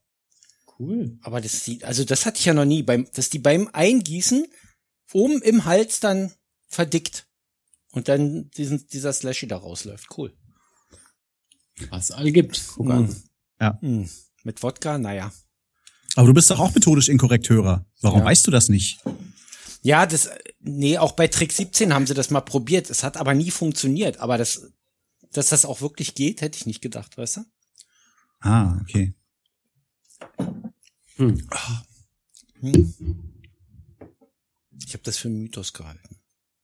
[0.78, 1.18] Cool.
[1.22, 4.44] Aber das sieht, also das hatte ich ja noch nie, beim, dass die beim Eingießen
[5.12, 6.30] oben im Hals dann
[6.68, 7.26] verdickt.
[7.92, 10.06] Und dann diesen, dieser Slashy da rausläuft.
[10.16, 10.34] Cool.
[11.90, 12.62] Was all gibt.
[12.74, 13.14] Guck an.
[13.80, 14.08] Hm.
[14.44, 15.32] Mit Wodka, naja.
[16.16, 17.86] Aber du bist doch auch methodisch inkorrekt Hörer.
[18.00, 18.24] Warum Ja.
[18.26, 18.98] weißt du das nicht?
[19.82, 22.90] Ja, das, nee, auch bei Trick 17 haben sie das mal probiert.
[22.90, 24.18] Es hat aber nie funktioniert.
[24.18, 24.70] Aber das,
[25.32, 27.40] dass das auch wirklich geht, hätte ich nicht gedacht, weißt du?
[28.40, 29.14] Ah, okay.
[31.16, 31.48] Hm.
[32.60, 32.94] Hm.
[34.86, 36.16] Ich habe das für einen Mythos gehalten.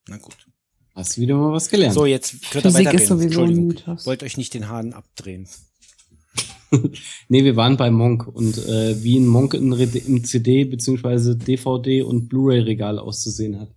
[0.08, 0.48] Na gut.
[0.94, 1.94] Hast du wieder mal was gelernt.
[1.94, 3.02] So, jetzt könnt ihr Physik weitergehen.
[3.02, 3.98] ist sowieso Entschuldigung.
[4.04, 5.48] Wollt euch nicht den Hahn abdrehen.
[7.28, 12.02] Nee, wir waren bei Monk und äh, wie ein Monk in, im CD beziehungsweise DVD
[12.02, 13.68] und Blu-ray-Regal auszusehen hat.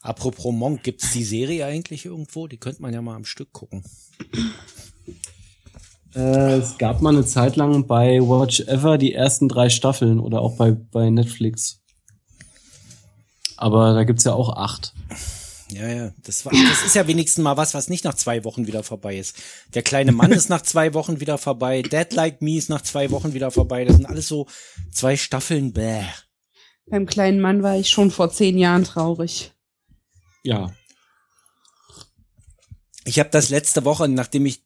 [0.00, 2.46] Apropos Monk, gibt's die Serie eigentlich irgendwo?
[2.46, 3.82] Die könnte man ja mal am Stück gucken.
[6.14, 10.40] Äh, es gab mal eine Zeit lang bei Watch Ever die ersten drei Staffeln oder
[10.40, 11.82] auch bei, bei Netflix.
[13.58, 14.94] Aber da gibt's ja auch acht.
[15.70, 16.12] Ja, ja.
[16.22, 19.18] Das, war, das ist ja wenigstens mal was, was nicht nach zwei Wochen wieder vorbei
[19.18, 19.36] ist.
[19.74, 21.82] Der kleine Mann ist nach zwei Wochen wieder vorbei.
[21.82, 23.84] Dead Like Me ist nach zwei Wochen wieder vorbei.
[23.84, 24.46] Das sind alles so
[24.92, 25.72] zwei Staffeln.
[25.72, 26.04] Bäh.
[26.86, 29.52] Beim kleinen Mann war ich schon vor zehn Jahren traurig.
[30.44, 30.72] Ja.
[33.04, 34.64] Ich habe das letzte Woche, nachdem ich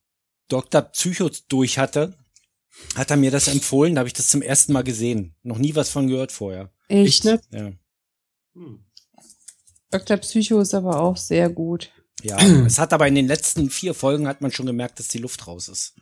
[0.49, 0.83] Dr.
[0.83, 2.15] Psycho durch hatte,
[2.95, 3.95] hat er mir das empfohlen.
[3.95, 5.35] Da habe ich das zum ersten Mal gesehen.
[5.43, 6.71] Noch nie was von gehört vorher.
[6.89, 7.25] Echt?
[7.25, 7.43] nicht?
[7.53, 7.73] Ja.
[8.55, 8.85] Hm.
[9.91, 10.17] Dr.
[10.19, 11.91] Psycho ist aber auch sehr gut.
[12.23, 15.19] Ja, es hat aber in den letzten vier Folgen hat man schon gemerkt, dass die
[15.19, 15.95] Luft raus ist.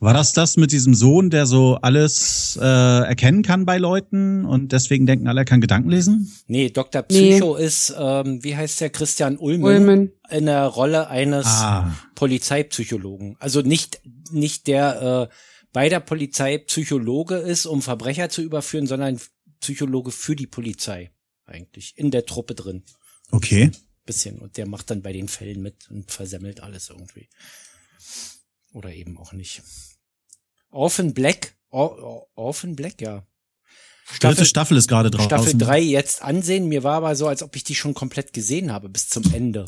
[0.00, 4.72] War das das mit diesem Sohn, der so alles äh, erkennen kann bei Leuten und
[4.72, 6.30] deswegen denken alle, er kann Gedanken lesen?
[6.46, 7.04] Nee, Dr.
[7.10, 7.30] Nee.
[7.30, 10.12] Psycho ist, ähm, wie heißt der, Christian Ulmen, Ulmen.
[10.28, 13.36] in der Rolle eines Ah, Polizeipsychologen.
[13.38, 14.00] Also nicht,
[14.30, 15.34] nicht der äh,
[15.72, 19.18] bei der Polizei Psychologe ist, um Verbrecher zu überführen, sondern
[19.60, 21.12] Psychologe für die Polizei
[21.46, 22.84] eigentlich, in der Truppe drin.
[23.30, 23.70] okay.
[24.06, 24.38] Bisschen.
[24.38, 27.30] Und der macht dann bei den Fällen mit und versemmelt alles irgendwie.
[28.74, 29.62] Oder eben auch nicht.
[30.68, 33.26] Orphan Black, Or Or Orphan Black, ja.
[34.20, 35.28] Dritte Staffel ist gerade draußen.
[35.30, 36.68] Staffel 3 jetzt ansehen.
[36.68, 39.64] Mir war aber so, als ob ich die schon komplett gesehen habe bis zum Ende.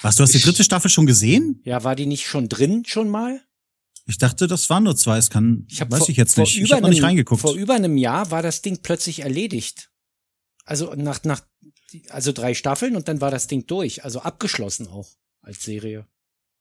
[0.00, 1.60] Was, du hast die dritte Staffel schon gesehen?
[1.64, 3.42] Ja, war die nicht schon drin schon mal?
[4.06, 5.18] Ich dachte, das waren nur zwei.
[5.18, 6.58] Es kann, Ich hab weiß vor, ich jetzt nicht.
[6.58, 7.42] Ich habe noch nicht reingeguckt.
[7.42, 9.90] Vor über einem Jahr war das Ding plötzlich erledigt.
[10.64, 11.42] Also nach, nach,
[12.10, 14.04] also drei Staffeln und dann war das Ding durch.
[14.04, 15.08] Also abgeschlossen auch
[15.42, 16.06] als Serie.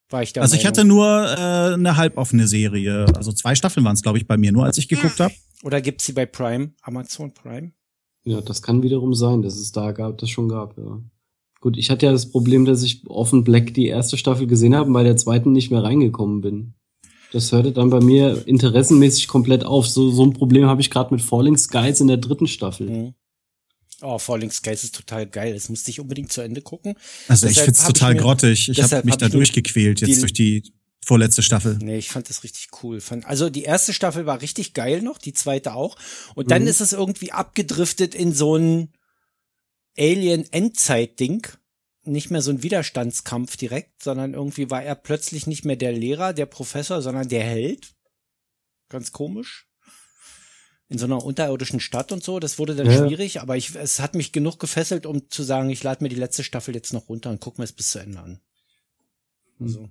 [0.09, 0.77] War ich der Also ich Meinung.
[0.77, 3.05] hatte nur äh, eine halboffene Serie.
[3.15, 5.33] Also zwei Staffeln waren es, glaube ich, bei mir, nur als ich geguckt habe.
[5.63, 7.71] Oder gibt's sie bei Prime, Amazon Prime?
[8.23, 10.99] Ja, das kann wiederum sein, dass es da gab, das schon gab, ja.
[11.59, 14.87] Gut, ich hatte ja das Problem, dass ich offen Black die erste Staffel gesehen habe
[14.87, 16.73] und bei der zweiten nicht mehr reingekommen bin.
[17.31, 19.87] Das hörte dann bei mir interessenmäßig komplett auf.
[19.87, 22.89] So, so ein Problem habe ich gerade mit Falling Skies in der dritten Staffel.
[22.89, 23.13] Mhm.
[24.01, 25.53] Oh, Falling Skies ist total geil.
[25.53, 26.95] Das musste ich unbedingt zu Ende gucken.
[27.27, 28.69] Also ich Deshalb find's hab ich total mir- grottig.
[28.69, 30.63] Ich habe mich hab da ich durchgequält jetzt durch die
[31.05, 31.77] vorletzte Staffel.
[31.81, 32.99] Nee, ich fand das richtig cool.
[33.23, 35.95] Also die erste Staffel war richtig geil noch, die zweite auch.
[36.35, 36.67] Und dann Mhm.
[36.67, 38.89] ist es irgendwie abgedriftet in so ein
[39.97, 41.47] Alien-Endzeit-Ding.
[42.03, 46.33] Nicht mehr so ein Widerstandskampf direkt, sondern irgendwie war er plötzlich nicht mehr der Lehrer,
[46.33, 47.93] der Professor, sondern der Held.
[48.89, 49.67] Ganz komisch.
[50.91, 52.39] In so einer unterirdischen Stadt und so.
[52.41, 53.07] Das wurde dann Ja.
[53.07, 56.17] schwierig, aber ich, es hat mich genug gefesselt, um zu sagen, ich lade mir die
[56.17, 58.39] letzte Staffel jetzt noch runter und guck mir es bis zu Ende an.
[59.61, 59.87] Also.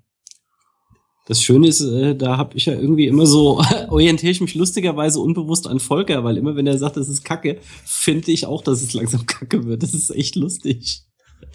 [1.26, 5.20] Das Schöne ist, äh, da habe ich ja irgendwie immer so, orientiere ich mich lustigerweise
[5.20, 8.82] unbewusst an Volker, weil immer wenn er sagt, das ist Kacke, finde ich auch, dass
[8.82, 9.82] es langsam Kacke wird.
[9.82, 11.04] Das ist echt lustig.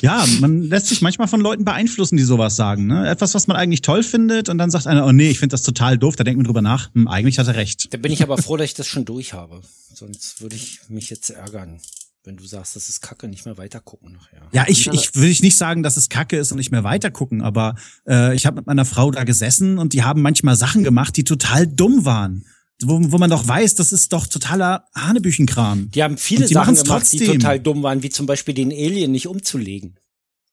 [0.01, 2.87] Ja, man lässt sich manchmal von Leuten beeinflussen, die sowas sagen.
[2.87, 3.07] Ne?
[3.07, 5.63] Etwas, was man eigentlich toll findet und dann sagt einer, oh nee, ich finde das
[5.63, 6.15] total doof.
[6.15, 7.93] Da denkt man drüber nach, hm, eigentlich hat er recht.
[7.93, 9.61] Da bin ich aber froh, dass ich das schon durch habe.
[9.93, 11.79] Sonst würde ich mich jetzt ärgern,
[12.25, 14.41] wenn du sagst, das ist Kacke, nicht mehr weiter gucken nachher.
[14.51, 17.41] Ja, ich, ich will ich nicht sagen, dass es kacke ist und nicht mehr weitergucken,
[17.41, 17.75] aber
[18.07, 21.23] äh, ich habe mit meiner Frau da gesessen und die haben manchmal Sachen gemacht, die
[21.23, 22.45] total dumm waren.
[22.81, 25.91] Wo, wo man doch weiß, das ist doch totaler Hanebüchenkram.
[25.91, 27.39] Die haben viele die Sachen gemacht, die trotzdem.
[27.39, 29.97] total dumm waren, wie zum Beispiel den Alien nicht umzulegen,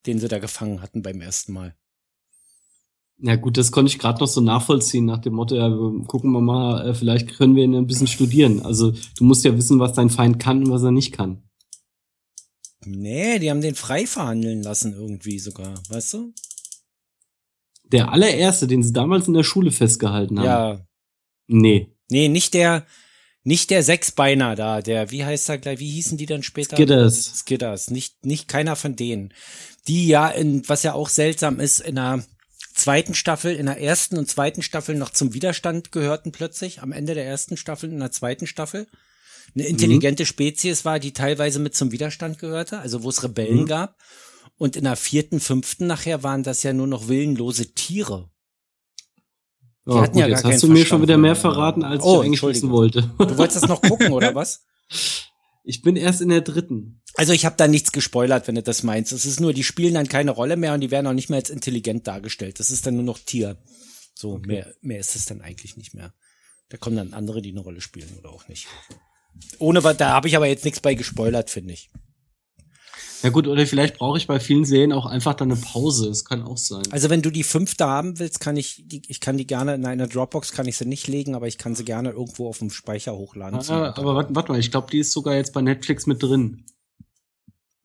[0.07, 1.75] den sie da gefangen hatten beim ersten Mal.
[3.19, 5.69] Ja gut, das konnte ich gerade noch so nachvollziehen nach dem Motto, ja,
[6.07, 8.65] gucken wir mal, äh, vielleicht können wir ihn ein bisschen studieren.
[8.65, 11.43] Also du musst ja wissen, was dein Feind kann und was er nicht kann.
[12.85, 16.35] Nee, die haben den frei verhandeln lassen irgendwie sogar, weißt du?
[17.85, 20.47] Der allererste, den sie damals in der Schule festgehalten haben.
[20.47, 20.87] Ja.
[21.47, 21.95] Nee.
[22.13, 22.87] Nee, nicht der,
[23.43, 26.77] nicht der Sechsbeiner da, der, wie heißt er gleich, wie hießen die dann später?
[26.77, 27.41] Skidders.
[27.41, 29.35] Skidders, nicht, nicht keiner von denen.
[29.89, 32.25] Die ja, in, was ja auch seltsam ist, in der
[32.75, 37.15] zweiten Staffel, in der ersten und zweiten Staffel noch zum Widerstand gehörten plötzlich, am Ende
[37.15, 38.87] der ersten Staffel, in der zweiten Staffel.
[39.55, 43.67] Eine intelligente Spezies war, die teilweise mit zum Widerstand gehörte, also wo es Rebellen Mhm.
[43.67, 43.99] gab.
[44.57, 48.31] Und in der vierten, fünften nachher waren das ja nur noch willenlose Tiere.
[49.87, 51.37] Die Oh, hatten gut, ja gar jetzt hast du mir schon wieder mehr mehr.
[51.37, 53.11] verraten, als Oh, ich eigentlich wissen wollte.
[53.19, 54.65] Du wolltest das noch gucken, oder was?
[55.65, 57.01] Ich bin erst in der dritten.
[57.15, 59.13] Also ich habe da nichts gespoilert, wenn du das meinst.
[59.13, 61.39] Es ist nur, die spielen dann keine Rolle mehr und die werden auch nicht mehr
[61.39, 62.59] als intelligent dargestellt.
[62.61, 63.57] Das ist dann nur noch Tier.
[64.15, 66.13] So, mehr, mehr ist es dann eigentlich nicht mehr.
[66.69, 68.67] Da kommen dann andere, die eine Rolle spielen oder auch nicht.
[69.59, 71.91] Ohne, da habe ich aber jetzt nichts bei gespoilert, finde ich.
[73.23, 76.09] Ja gut, oder vielleicht brauche ich bei vielen Serien auch einfach dann eine Pause.
[76.09, 76.83] Das kann auch sein.
[76.91, 79.87] Also wenn du die fünfte haben willst, kann ich die, ich kann die gerne in
[79.87, 82.71] einer Dropbox kann ich sie nicht legen, aber ich kann sie gerne irgendwo auf dem
[82.71, 83.61] Speicher hochladen.
[83.69, 86.65] Ah, aber warte warte mal, ich glaube, die ist sogar jetzt bei Netflix mit drin.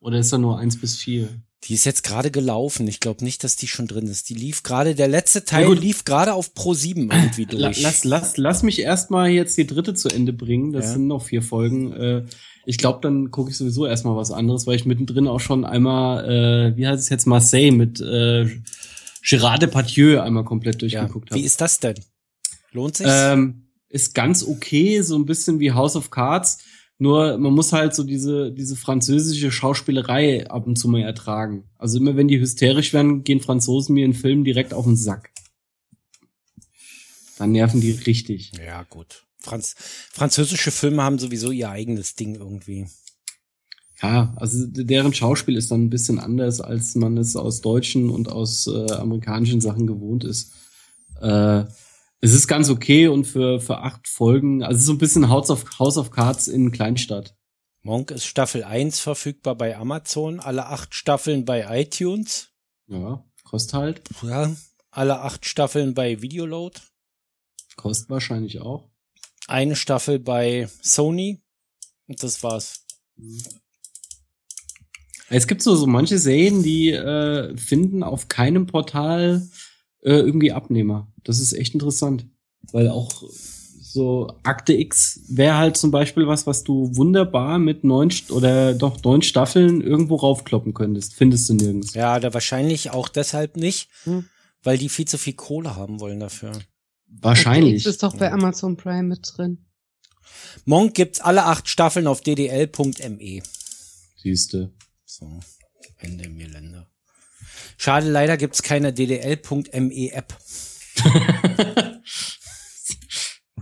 [0.00, 1.28] Oder ist da nur eins bis vier?
[1.64, 2.86] Die ist jetzt gerade gelaufen.
[2.86, 4.28] Ich glaube nicht, dass die schon drin ist.
[4.28, 7.82] Die lief gerade, der letzte Teil lief gerade auf Pro 7 irgendwie durch.
[7.82, 10.72] lass, lass, lass mich erstmal jetzt die dritte zu Ende bringen.
[10.72, 10.92] Das Ja.
[10.92, 11.92] sind noch vier Folgen.
[11.92, 12.24] Äh,
[12.64, 16.24] ich glaube, dann gucke ich sowieso erstmal was anderes, weil ich mittendrin auch schon einmal,
[16.72, 18.46] äh, wie heißt es jetzt, Marseille mit äh,
[19.24, 21.00] Gérard Depardieu einmal komplett ja.
[21.00, 21.40] durchgeguckt habe.
[21.40, 21.96] Wie ist das denn?
[22.72, 23.06] Lohnt sich?
[23.10, 26.58] Ähm, ist ganz okay, so ein bisschen wie House of Cards.
[26.98, 31.64] Nur man muss halt so diese, diese französische Schauspielerei ab und zu mal ertragen.
[31.78, 35.30] Also immer wenn die hysterisch werden, gehen Franzosen mir in Filmen direkt auf den Sack.
[37.38, 38.52] Dann nerven die richtig.
[38.58, 39.24] Ja, gut.
[39.38, 39.76] Franz
[40.10, 42.88] französische Filme haben sowieso ihr eigenes Ding irgendwie.
[44.02, 48.28] Ja, also deren Schauspiel ist dann ein bisschen anders, als man es aus deutschen und
[48.28, 50.52] aus äh, amerikanischen Sachen gewohnt ist.
[51.20, 51.64] Äh,
[52.20, 55.78] es ist ganz okay und für, für acht Folgen, also so ein bisschen House of,
[55.78, 57.36] House of Cards in Kleinstadt.
[57.82, 62.50] Monk ist Staffel 1 verfügbar bei Amazon, alle acht Staffeln bei iTunes.
[62.88, 64.02] Ja, kostet halt.
[64.22, 64.54] Ja.
[64.90, 66.80] Alle acht Staffeln bei Videoload.
[67.76, 68.90] Kostet wahrscheinlich auch.
[69.46, 71.40] Eine Staffel bei Sony.
[72.08, 72.84] Und das war's.
[75.28, 79.46] Es gibt so, so manche Serien, die äh, finden auf keinem Portal
[80.08, 81.12] äh, irgendwie Abnehmer.
[81.24, 82.26] Das ist echt interessant.
[82.72, 83.22] Weil auch
[83.80, 88.74] so Akte X wäre halt zum Beispiel was, was du wunderbar mit neun St- oder
[88.74, 91.14] doch neun Staffeln irgendwo raufkloppen könntest.
[91.14, 91.94] Findest du nirgends.
[91.94, 94.26] Ja, da wahrscheinlich auch deshalb nicht, Hm.
[94.62, 96.52] weil die viel zu viel Kohle haben wollen dafür.
[97.06, 97.84] Wahrscheinlich.
[97.84, 99.64] Das ist doch bei Amazon Prime mit drin.
[100.66, 103.42] Monk gibt's alle acht Staffeln auf ddl.me.
[104.16, 104.72] Siehste.
[105.06, 105.40] So,
[105.96, 106.86] Ende im Gelände.
[107.76, 110.36] Schade, leider gibt's keine ddl.me-App.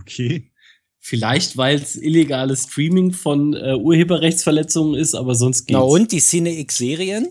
[0.07, 0.51] Okay.
[0.99, 5.77] Vielleicht, weil es illegales Streaming von äh, Urheberrechtsverletzungen ist, aber sonst geht's.
[5.77, 7.27] Na und die Cine X-Serien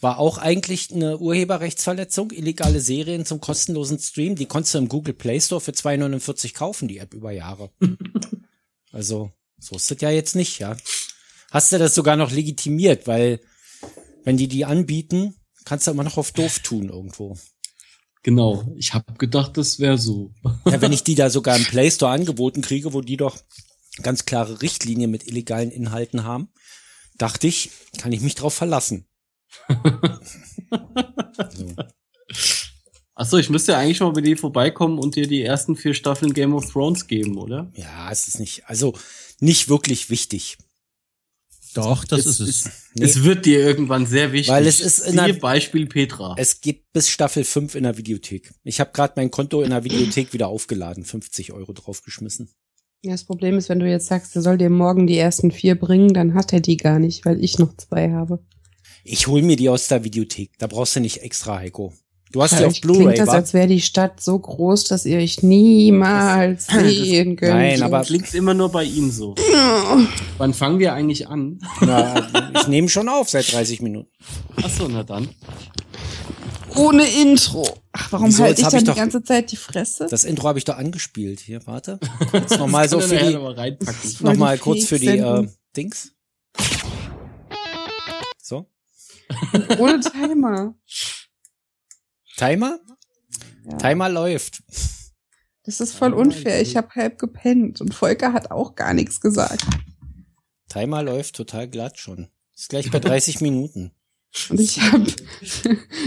[0.00, 2.32] war auch eigentlich eine Urheberrechtsverletzung.
[2.32, 6.88] Illegale Serien zum kostenlosen Stream, die konntest du im Google Play Store für 2,49 kaufen,
[6.88, 7.70] die App über Jahre.
[8.92, 10.76] also, so ist das ja jetzt nicht, ja.
[11.52, 13.40] Hast du das sogar noch legitimiert, weil
[14.24, 17.36] wenn die die anbieten, kannst du immer noch auf doof tun irgendwo.
[18.22, 18.64] Genau.
[18.76, 20.32] Ich habe gedacht, das wäre so.
[20.64, 23.36] Ja, wenn ich die da sogar im Play Store angeboten kriege, wo die doch
[24.02, 26.48] ganz klare Richtlinien mit illegalen Inhalten haben,
[27.18, 29.06] dachte ich, kann ich mich drauf verlassen.
[31.50, 31.74] so.
[33.14, 35.92] Achso, ich müsste ja eigentlich schon mal bei dir vorbeikommen und dir die ersten vier
[35.92, 37.70] Staffeln Game of Thrones geben, oder?
[37.74, 38.94] Ja, es ist nicht, also
[39.38, 40.56] nicht wirklich wichtig.
[41.74, 42.70] Doch, das es, ist es.
[42.94, 43.04] Nee.
[43.06, 44.50] Es wird dir irgendwann sehr wichtig.
[44.52, 46.34] Weil es ist in einer- Beispiel Petra.
[46.38, 48.52] Es gibt bis Staffel 5 in der Videothek.
[48.64, 52.50] Ich habe gerade mein Konto in der Videothek wieder aufgeladen, 50 Euro draufgeschmissen.
[53.02, 55.74] Ja, das Problem ist, wenn du jetzt sagst, er soll dir morgen die ersten vier
[55.74, 58.44] bringen, dann hat er die gar nicht, weil ich noch zwei habe.
[59.04, 60.52] Ich hol mir die aus der Videothek.
[60.58, 61.92] Da brauchst du nicht extra, Heiko.
[62.32, 65.04] Du hast die auf Vielleicht klingt Blu-ray, das, als wäre die Stadt so groß, dass
[65.04, 67.52] ihr euch niemals sehen könnt.
[67.54, 69.34] Nein, aber- Klingt immer nur bei ihm so.
[70.38, 71.58] Wann fangen wir eigentlich an?
[71.80, 74.08] Na, ich nehme schon auf seit 30 Minuten.
[74.62, 75.28] Achso, na dann.
[76.74, 77.66] ohne Intro.
[77.92, 80.06] Ach, warum halte Jetzt ich dann ich die doch- ganze Zeit die Fresse?
[80.08, 81.40] Das Intro habe ich doch angespielt.
[81.40, 81.98] Hier, warte.
[82.30, 83.34] Kurz nochmal so Kann für die,
[84.24, 85.46] nochmal die kurz für die äh.
[85.76, 86.12] Dings.
[88.44, 88.66] So.
[89.78, 90.74] Ohne Timer.
[92.42, 92.80] Timer?
[93.70, 93.76] Ja.
[93.76, 94.64] Timer läuft.
[95.64, 96.60] Das ist voll unfair.
[96.60, 99.64] Ich habe halb gepennt und Volker hat auch gar nichts gesagt.
[100.68, 102.28] Timer läuft total glatt schon.
[102.56, 103.92] Ist gleich bei 30 Minuten.
[104.48, 105.06] Und ich habe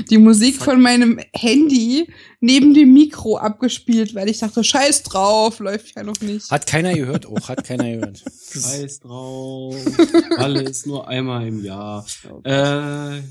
[0.10, 5.96] die Musik von meinem Handy neben dem Mikro abgespielt, weil ich dachte, scheiß drauf, läuft
[5.96, 6.50] ja noch nicht.
[6.50, 8.24] Hat keiner gehört, auch hat keiner gehört.
[8.52, 9.76] Scheiß drauf.
[10.38, 12.06] Alles nur einmal im Jahr.
[12.44, 13.22] Äh,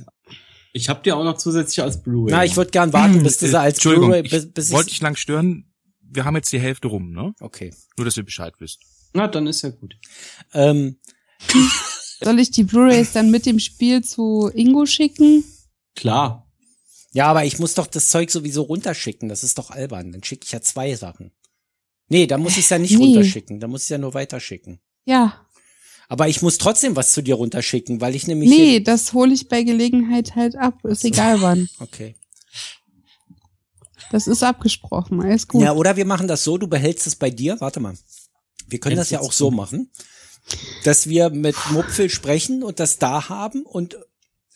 [0.75, 2.31] ich habe dir auch noch zusätzlich als Blu-ray.
[2.33, 4.71] Na, ich würde gern warten, bis Äh, du sie als Entschuldigung, Blu-ray, ich bis, bis
[4.73, 5.73] wollte ich, lang stören.
[6.03, 7.33] Wir haben jetzt die Hälfte rum, ne?
[7.41, 7.73] Okay.
[7.97, 8.81] Nur, dass ihr Bescheid wisst.
[9.15, 9.97] Na, dann ist ja gut.
[10.53, 10.99] Ähm,
[12.21, 15.45] Soll ich die Blu-rays dann mit dem Spiel zu Ingo schicken?
[15.97, 16.51] Klar.
[17.13, 19.29] ja, aber ich muss doch das Zeug sowieso runterschicken.
[19.29, 20.11] Das ist doch albern.
[20.13, 21.31] Dann schicke ich ja zwei Sachen.
[22.09, 23.05] Nee, da muss ich ja nicht Nee.
[23.07, 23.61] runterschicken.
[23.61, 24.81] Da muss ich ja nur weiterschicken.
[25.05, 25.43] Ja.
[26.09, 28.51] Aber ich muss trotzdem was zu dir runterschicken, weil ich nämlich.
[28.51, 30.85] Nee, das hole ich bei Gelegenheit halt ab.
[30.85, 31.69] Ist egal wann.
[31.81, 32.14] Okay.
[34.11, 35.21] Das ist abgesprochen.
[35.23, 35.62] Alles gut.
[35.62, 37.61] Ja, oder wir machen das so, du behältst es bei dir.
[37.61, 37.95] Warte mal.
[38.69, 39.90] Wir können das ja auch es so machen,
[40.85, 43.99] dass wir mit Mupfel sprechen und das da haben und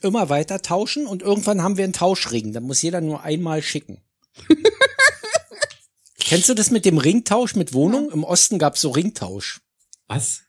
[0.01, 2.53] immer weiter tauschen und irgendwann haben wir einen Tauschring.
[2.53, 4.01] Dann muss jeder nur einmal schicken.
[6.19, 8.11] Kennst du das mit dem Ringtausch mit Wohnung?
[8.11, 9.61] Im Osten gab's so Ringtausch.
[10.07, 10.43] Was?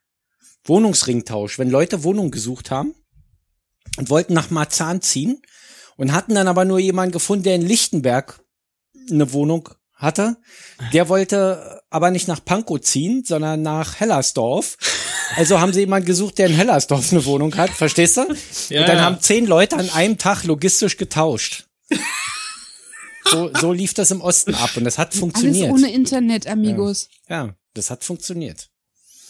[0.65, 1.59] Wohnungsringtausch.
[1.59, 2.93] Wenn Leute Wohnung gesucht haben
[3.97, 5.41] und wollten nach Marzahn ziehen
[5.97, 8.41] und hatten dann aber nur jemanden gefunden, der in Lichtenberg
[9.09, 9.69] eine Wohnung
[9.99, 10.37] hatte.
[10.93, 14.77] Der wollte aber nicht nach Pankow ziehen, sondern nach Hellersdorf.
[15.35, 18.21] Also haben sie jemanden gesucht, der in Hellersdorf eine Wohnung hat, verstehst du?
[18.69, 19.03] Ja, und dann ja.
[19.03, 21.67] haben zehn Leute an einem Tag logistisch getauscht.
[23.25, 25.71] So, so lief das im Osten ab und das hat Alles funktioniert.
[25.71, 27.09] ohne Internet, Amigos.
[27.29, 28.69] Ja, das hat funktioniert.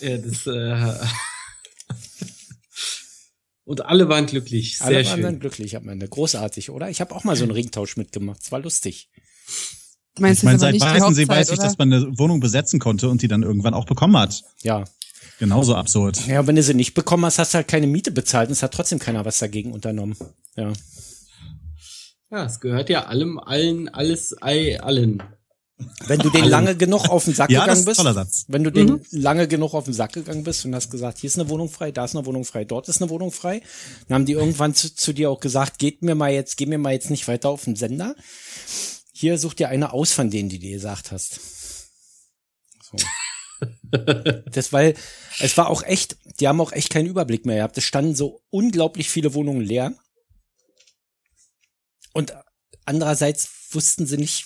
[0.01, 1.05] Ja, das, äh,
[3.69, 4.79] Und alle waren glücklich.
[4.79, 5.21] Sehr Alle waren schön.
[5.21, 6.07] dann glücklich am Ende.
[6.07, 6.89] Großartig, oder?
[6.89, 8.41] Ich habe auch mal so einen Ringtausch mitgemacht.
[8.41, 9.11] Es war lustig.
[10.15, 13.21] Du meinst Ich meine, seit Weißensee weiß ich, dass man eine Wohnung besetzen konnte und
[13.21, 14.43] die dann irgendwann auch bekommen hat.
[14.63, 14.85] Ja.
[15.37, 16.25] Genauso absurd.
[16.25, 18.63] Ja, wenn du sie nicht bekommen hast, hast du halt keine Miete bezahlt und es
[18.63, 20.17] hat trotzdem keiner was dagegen unternommen.
[20.55, 20.73] Ja.
[22.31, 25.21] Ja, es gehört ja allem, allen, alles, ei, allen.
[26.07, 26.51] Wenn du den Allen.
[26.51, 29.47] lange genug auf den Sack Ja, das gegangen ist ein bist, wenn du den lange
[29.47, 32.03] genug auf den Sack gegangen bist und hast gesagt, hier ist eine Wohnung frei, da
[32.05, 33.61] ist eine Wohnung frei, dort ist eine Wohnung frei,
[34.07, 36.77] dann haben die irgendwann zu, zu dir auch gesagt, geht mir mal jetzt, geh mir
[36.77, 38.15] mal jetzt nicht weiter auf den Sender.
[39.13, 41.39] Hier such dir eine aus von denen, die du gesagt hast.
[42.81, 42.97] So.
[44.51, 44.95] Das, weil,
[45.39, 47.77] es war auch echt, die haben auch echt keinen Überblick mehr gehabt.
[47.77, 49.93] Es standen so unglaublich viele Wohnungen leer.
[52.13, 52.33] Und
[52.85, 54.45] andererseits wussten sie nicht,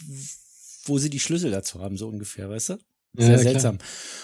[0.85, 2.77] wo sie die Schlüssel dazu haben, so ungefähr, weißt du?
[3.15, 3.43] Sehr Ja, klar.
[3.43, 3.75] seltsam.
[3.75, 3.81] Und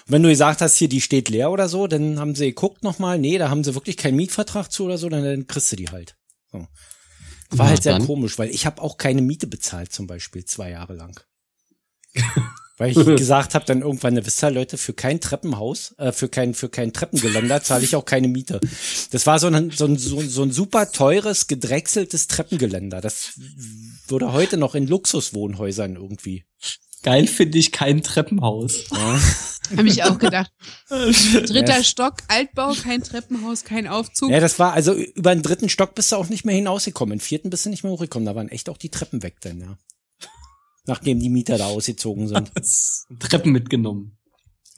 [0.07, 3.20] wenn du gesagt hast, hier, die steht leer oder so, dann haben sie geguckt nochmal,
[3.20, 5.89] nee, da haben sie wirklich keinen Mietvertrag zu oder so, dann, dann kriegst du die
[5.89, 6.16] halt.
[6.51, 6.57] So.
[6.60, 6.68] War
[7.51, 8.05] Na halt sehr dann.
[8.05, 11.20] komisch, weil ich habe auch keine Miete bezahlt, zum Beispiel, zwei Jahre lang.
[12.80, 16.30] Weil ich gesagt habe dann irgendwann, ne, wisst ihr, Leute, für kein Treppenhaus, äh, für
[16.30, 18.59] kein, für kein Treppengeländer zahle ich auch keine Miete.
[19.11, 23.01] Das war so ein, so ein, so ein, so ein super teures, gedrechseltes Treppengeländer.
[23.01, 23.34] Das
[24.07, 26.45] würde heute noch in Luxuswohnhäusern irgendwie.
[27.03, 28.86] Geil finde ich kein Treppenhaus.
[28.91, 29.19] Ja.
[29.77, 30.51] Habe ich auch gedacht.
[30.89, 34.32] Dritter Stock, Altbau, kein Treppenhaus, kein Aufzug.
[34.32, 37.13] ja, das war, also über den dritten Stock bist du auch nicht mehr hinausgekommen.
[37.13, 38.25] Im vierten bist du nicht mehr hochgekommen.
[38.25, 39.77] Da waren echt auch die Treppen weg dann, ja.
[40.89, 42.51] Nachdem die Mieter da ausgezogen sind.
[43.19, 44.17] Treppen mitgenommen.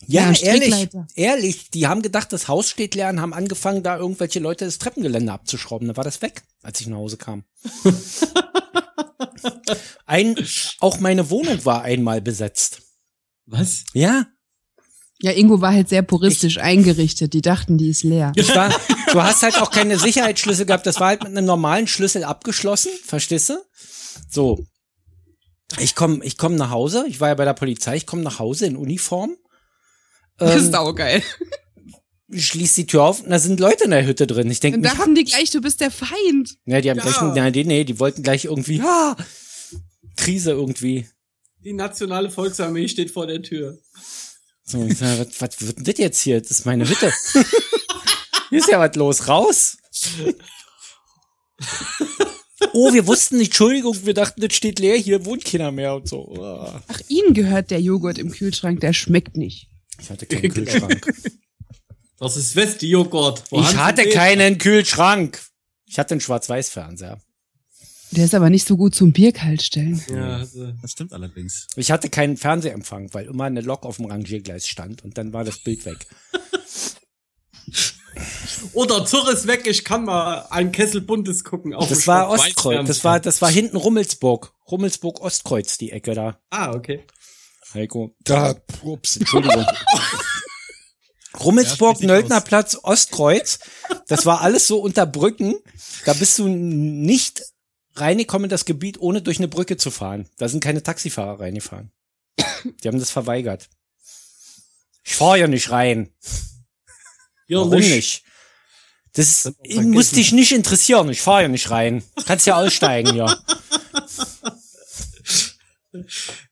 [0.07, 1.69] Ja, Ja, ehrlich, ehrlich.
[1.71, 5.33] Die haben gedacht, das Haus steht leer und haben angefangen, da irgendwelche Leute das Treppengeländer
[5.33, 5.87] abzuschrauben.
[5.87, 7.43] Da war das weg, als ich nach Hause kam.
[10.05, 10.35] Ein,
[10.79, 12.81] auch meine Wohnung war einmal besetzt.
[13.45, 13.85] Was?
[13.93, 14.25] Ja,
[15.21, 17.33] Ja, Ingo war halt sehr puristisch eingerichtet.
[17.33, 18.31] Die dachten, die ist leer.
[18.35, 18.75] ich war,
[19.13, 20.85] du hast halt auch keine Sicherheitsschlüssel gehabt.
[20.85, 23.53] Das war halt mit einem normalen Schlüssel abgeschlossen, verstehst du?
[24.29, 24.65] So.
[25.79, 27.05] Ich komme ich komm nach Hause.
[27.07, 27.95] Ich war ja bei der Polizei.
[27.95, 29.37] Ich komme nach Hause in Uniform.
[30.37, 31.23] Das ist Ähm, saugeil.
[32.33, 34.49] schließ die Tür auf und da sind Leute in der Hütte drin.
[34.49, 36.55] Ich denke, Dann dachten die gleich, du bist der Feind.
[36.65, 37.03] Ja, die haben Ja.
[37.03, 39.15] gleich, nein, die, nee, die wollten gleich irgendwie, ah,
[40.17, 41.07] Krise irgendwie.
[41.63, 43.77] Die nationale Volksarmee steht vor der Tür.
[44.63, 46.41] So, ich sag, was, was wird denn das jetzt hier?
[46.41, 47.11] Das ist meine Hütte.
[48.49, 49.77] hier ist ja was los, raus.
[52.73, 56.07] Oh, wir wussten nicht, Entschuldigung, wir dachten, das steht leer, hier wohnt keiner mehr und
[56.07, 56.35] so.
[56.87, 59.67] Ach, ihnen gehört der Joghurt im Kühlschrank, der schmeckt nicht.
[59.99, 61.05] Ich hatte keinen Kühlschrank.
[62.19, 63.45] Das ist Westi-Joghurt.
[63.49, 65.41] Ich hatte keinen Kühlschrank.
[65.87, 67.19] Ich hatte einen Schwarz-Weiß-Fernseher.
[68.11, 69.99] Der ist aber nicht so gut zum Bier kaltstellen.
[70.07, 71.65] Ja, also, Das stimmt allerdings.
[71.77, 75.43] Ich hatte keinen Fernsehempfang, weil immer eine Lok auf dem Rangiergleis stand und dann war
[75.45, 76.05] das Bild weg.
[78.73, 81.73] Oder Zurr ist weg, ich kann mal ein Kessel Buntes gucken.
[81.73, 82.87] Auf Das war Ostkreuz.
[82.87, 84.53] Das war, das war hinten Rummelsburg.
[84.69, 86.39] Rummelsburg Ostkreuz, die Ecke da.
[86.49, 87.03] Ah, okay.
[87.73, 88.15] Heiko.
[88.23, 89.65] Da, ups, Entschuldigung.
[91.39, 93.59] Rummelsburg, Ja, Nöldnerplatz, Ostkreuz.
[94.07, 95.55] Das war alles so unter Brücken.
[96.05, 97.43] Da bist du nicht
[97.95, 100.27] reingekommen in das Gebiet, ohne durch eine Brücke zu fahren.
[100.37, 101.91] Da sind keine Taxifahrer reingefahren.
[102.83, 103.69] Die haben das verweigert.
[105.03, 106.13] Ich fahr ja nicht rein.
[107.51, 108.23] Ja, Warum nicht?
[109.11, 111.09] Das Dann ist, muss dich nicht interessieren.
[111.09, 112.01] Ich fahr ja nicht rein.
[112.25, 113.37] Kannst ja aussteigen, ja.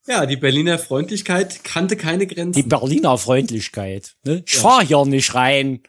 [0.06, 2.62] Ja, die Berliner Freundlichkeit kannte keine Grenzen.
[2.62, 4.18] Die Berliner Freundlichkeit.
[4.26, 4.44] Ne?
[4.46, 5.84] Ich fahr hier nicht rein.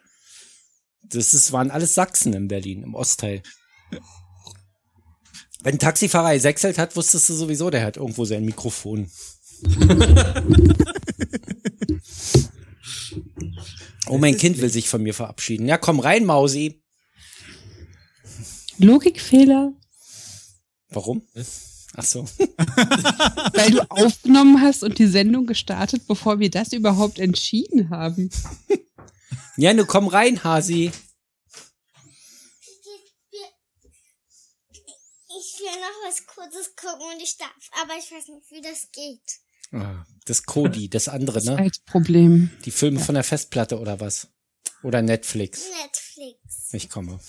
[1.03, 3.43] Das ist, waren alles Sachsen in Berlin, im Ostteil.
[5.61, 9.11] Wenn ein Taxifahrer gesechselt hat, wusstest du sowieso, der hat irgendwo sein Mikrofon.
[14.11, 15.67] oh, mein Kind will sich von mir verabschieden.
[15.67, 16.81] Ja, komm rein, Mausi.
[18.77, 19.73] Logikfehler,
[20.91, 21.25] Warum?
[21.95, 22.23] Ach so.
[23.53, 28.29] weil du aufgenommen hast und die Sendung gestartet, bevor wir das überhaupt entschieden haben.
[29.57, 30.91] Ja, nu komm rein, Hasi.
[35.27, 38.91] Ich will noch was Kurzes gucken und ich darf, aber ich weiß nicht, wie das
[38.91, 39.39] geht.
[39.71, 41.57] Ah, Das Cody, das andere, Das ne?
[41.57, 42.49] alte Problem.
[42.65, 44.27] Die Filme von der Festplatte oder was?
[44.83, 45.63] Oder Netflix.
[45.83, 46.73] Netflix.
[46.73, 47.19] Ich komme.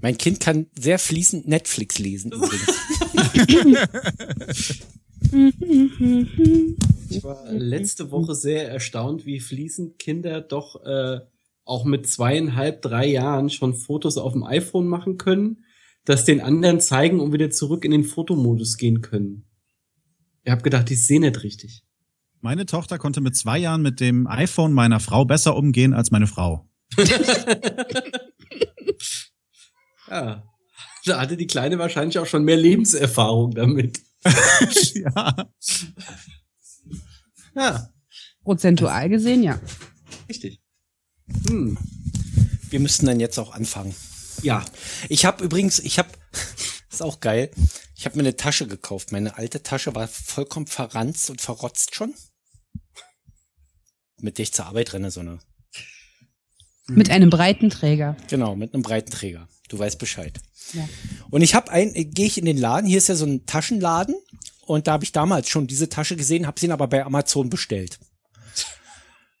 [0.00, 2.68] Mein Kind kann sehr fließend Netflix lesen übrigens.
[7.10, 11.20] Ich war letzte Woche sehr erstaunt, wie fließend Kinder doch äh,
[11.64, 15.64] auch mit zweieinhalb, drei Jahren schon Fotos auf dem iPhone machen können,
[16.04, 19.44] das den anderen zeigen und wieder zurück in den Fotomodus gehen können.
[20.44, 21.84] Ich habe gedacht, die sehen nicht richtig.
[22.40, 26.26] Meine Tochter konnte mit zwei Jahren mit dem iPhone meiner Frau besser umgehen als meine
[26.26, 26.68] Frau.
[30.10, 30.44] Ja.
[31.06, 34.00] Da hatte die Kleine wahrscheinlich auch schon mehr Lebenserfahrung damit.
[34.94, 35.48] ja.
[37.54, 37.88] Ja,
[38.42, 39.58] Prozentual gesehen, ja.
[40.28, 40.60] richtig.
[41.48, 41.78] Hm.
[42.70, 43.94] Wir müssten dann jetzt auch anfangen.
[44.42, 44.64] Ja.
[45.08, 46.10] Ich habe übrigens, ich habe,
[46.90, 47.50] ist auch geil,
[48.04, 49.12] ich habe mir eine Tasche gekauft.
[49.12, 52.12] Meine alte Tasche war vollkommen verranzt und verrotzt schon.
[54.20, 55.38] Mit der ich zur Arbeit renne, so eine.
[56.86, 58.14] Mit einem breiten Träger.
[58.28, 59.48] Genau, mit einem breiten Träger.
[59.70, 60.38] Du weißt Bescheid.
[60.74, 60.86] Ja.
[61.30, 64.14] Und ich habe ein, gehe ich in den Laden, hier ist ja so ein Taschenladen
[64.66, 67.98] und da habe ich damals schon diese Tasche gesehen, habe sie aber bei Amazon bestellt.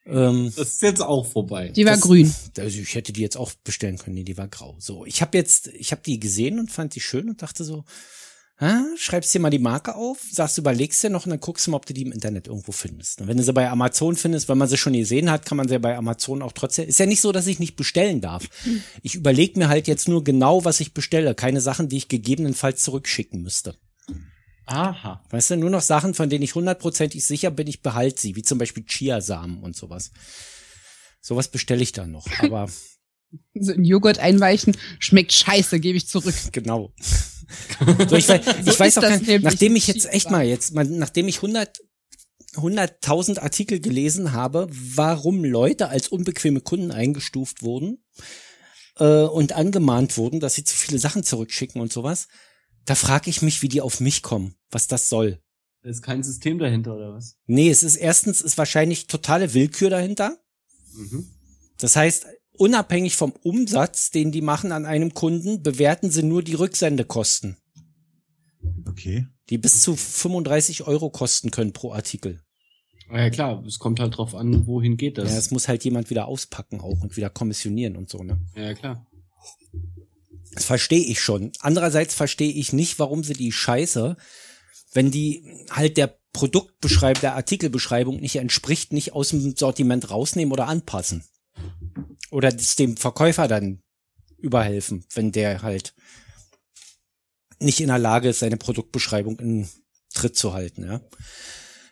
[0.06, 1.68] Ähm, Das ist jetzt auch vorbei.
[1.68, 2.34] Die war Das- grün.
[2.56, 4.76] also ich hätte die jetzt auch bestellen können, nee, die war grau.
[4.78, 7.84] So, ich habe jetzt, ich habe die gesehen und fand die schön und dachte so,
[8.96, 11.78] schreibst dir mal die Marke auf, sagst, überlegst dir noch und dann guckst du mal,
[11.78, 13.20] ob du die im Internet irgendwo findest.
[13.20, 15.68] Und wenn du sie bei Amazon findest, wenn man sie schon gesehen hat, kann man
[15.68, 16.88] sie bei Amazon auch trotzdem.
[16.88, 18.48] Ist ja nicht so, dass ich nicht bestellen darf.
[19.02, 21.34] Ich überlege mir halt jetzt nur genau, was ich bestelle.
[21.34, 23.76] Keine Sachen, die ich gegebenenfalls zurückschicken müsste.
[24.66, 25.22] Aha.
[25.30, 28.42] Weißt du, nur noch Sachen, von denen ich hundertprozentig sicher bin, ich behalte sie, wie
[28.42, 30.10] zum Beispiel Chiasamen und sowas.
[31.20, 32.68] Sowas bestelle ich dann noch, aber.
[33.54, 36.36] So in Joghurt einweichen, schmeckt scheiße, gebe ich zurück.
[36.52, 36.92] Genau.
[38.08, 40.84] so, ich weiß, so ich weiß auch kein, nachdem ich jetzt echt mal jetzt, mal,
[40.84, 41.80] nachdem ich 100
[42.56, 48.04] 100.000 Artikel gelesen habe, warum Leute als unbequeme Kunden eingestuft wurden
[48.98, 52.28] äh, und angemahnt wurden, dass sie zu viele Sachen zurückschicken und sowas,
[52.84, 55.40] da frage ich mich, wie die auf mich kommen, was das soll.
[55.82, 57.36] Da ist kein System dahinter oder was?
[57.46, 60.38] Nee, es ist erstens ist wahrscheinlich totale Willkür dahinter.
[60.94, 61.28] Mhm.
[61.78, 62.26] Das heißt,
[62.56, 67.56] unabhängig vom Umsatz, den die machen an einem Kunden, bewerten sie nur die Rücksendekosten.
[68.88, 69.26] Okay.
[69.50, 72.40] Die bis zu 35 Euro kosten können pro Artikel.
[73.10, 75.30] Ja klar, es kommt halt drauf an, wohin geht das.
[75.30, 78.40] Ja, es muss halt jemand wieder auspacken auch und wieder kommissionieren und so, ne?
[78.56, 79.06] Ja, klar.
[80.52, 81.52] Das verstehe ich schon.
[81.58, 84.16] Andererseits verstehe ich nicht, warum sie die Scheiße,
[84.92, 90.68] wenn die halt der Produktbeschreibung, der Artikelbeschreibung nicht entspricht, nicht aus dem Sortiment rausnehmen oder
[90.68, 91.24] anpassen
[92.34, 93.80] oder das dem Verkäufer dann
[94.38, 95.94] überhelfen, wenn der halt
[97.60, 99.68] nicht in der Lage ist, seine Produktbeschreibung in
[100.12, 100.84] Tritt zu halten.
[100.84, 101.00] Ja.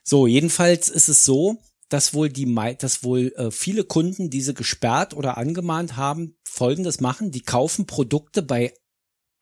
[0.03, 5.15] So, jedenfalls ist es so, dass wohl die, dass wohl äh, viele Kunden diese gesperrt
[5.15, 8.75] oder angemahnt haben, folgendes machen, die kaufen Produkte bei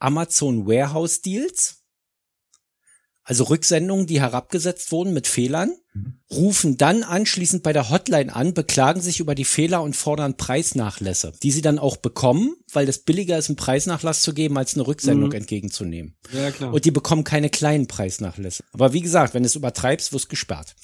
[0.00, 1.82] Amazon Warehouse Deals,
[3.22, 6.20] also Rücksendungen, die herabgesetzt wurden mit Fehlern Mhm.
[6.30, 11.32] rufen dann anschließend bei der Hotline an, beklagen sich über die Fehler und fordern Preisnachlässe,
[11.42, 14.86] die sie dann auch bekommen, weil das billiger ist, einen Preisnachlass zu geben, als eine
[14.86, 15.36] Rücksendung mhm.
[15.36, 16.16] entgegenzunehmen.
[16.32, 16.72] Ja, klar.
[16.72, 18.64] Und die bekommen keine kleinen Preisnachlässe.
[18.72, 20.76] Aber wie gesagt, wenn du es übertreibst, wirst gesperrt.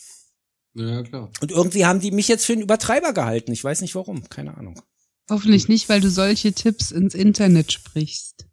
[0.75, 1.31] Ja, klar.
[1.41, 3.53] Und irgendwie haben die mich jetzt für einen Übertreiber gehalten.
[3.53, 4.29] Ich weiß nicht warum.
[4.29, 4.83] Keine Ahnung.
[5.31, 8.47] Hoffentlich nicht, weil du solche Tipps ins Internet sprichst.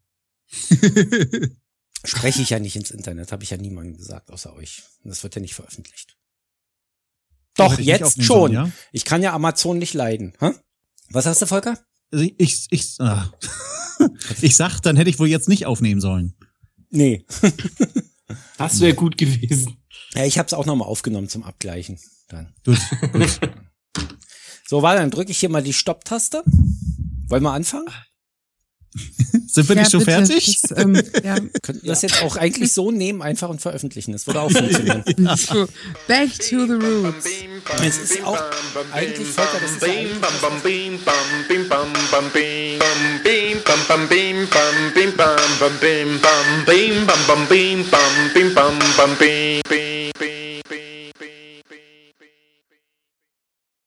[2.06, 4.84] Spreche ich ja nicht ins Internet, habe ich ja niemandem gesagt, außer euch.
[5.04, 6.18] Das wird ja nicht veröffentlicht.
[7.56, 8.26] Doch, jetzt schon.
[8.26, 8.70] Sollen, ja?
[8.92, 10.34] Ich kann ja Amazon nicht leiden.
[10.40, 10.52] Hä?
[11.10, 11.78] Was hast du, Volker?
[12.12, 13.32] Also ich, ich, ich, ah.
[14.42, 16.36] ich sag, dann hätte ich wohl jetzt nicht aufnehmen sollen.
[16.90, 17.26] Nee.
[18.58, 19.78] das wäre gut gewesen.
[20.14, 22.00] Ja, ich habe es auch nochmal aufgenommen zum Abgleichen.
[22.30, 22.54] Dann.
[22.66, 22.80] Gut,
[23.14, 23.40] gut.
[24.66, 26.44] So, war dann drücke ich hier mal die Stopptaste.
[27.28, 27.88] Wollen wir anfangen?
[29.48, 30.26] Sind wir ja, nicht schon bitte.
[30.26, 30.62] fertig?
[30.62, 31.36] Das, ähm, ja.
[31.62, 34.12] Könnten das jetzt auch eigentlich so nehmen, einfach und veröffentlichen.
[34.12, 35.04] Das würde auch funktionieren.
[36.08, 37.26] Back to the roots.
[37.82, 38.42] Es ist auch
[38.92, 40.14] eigentlich Volker, das ist eigentlich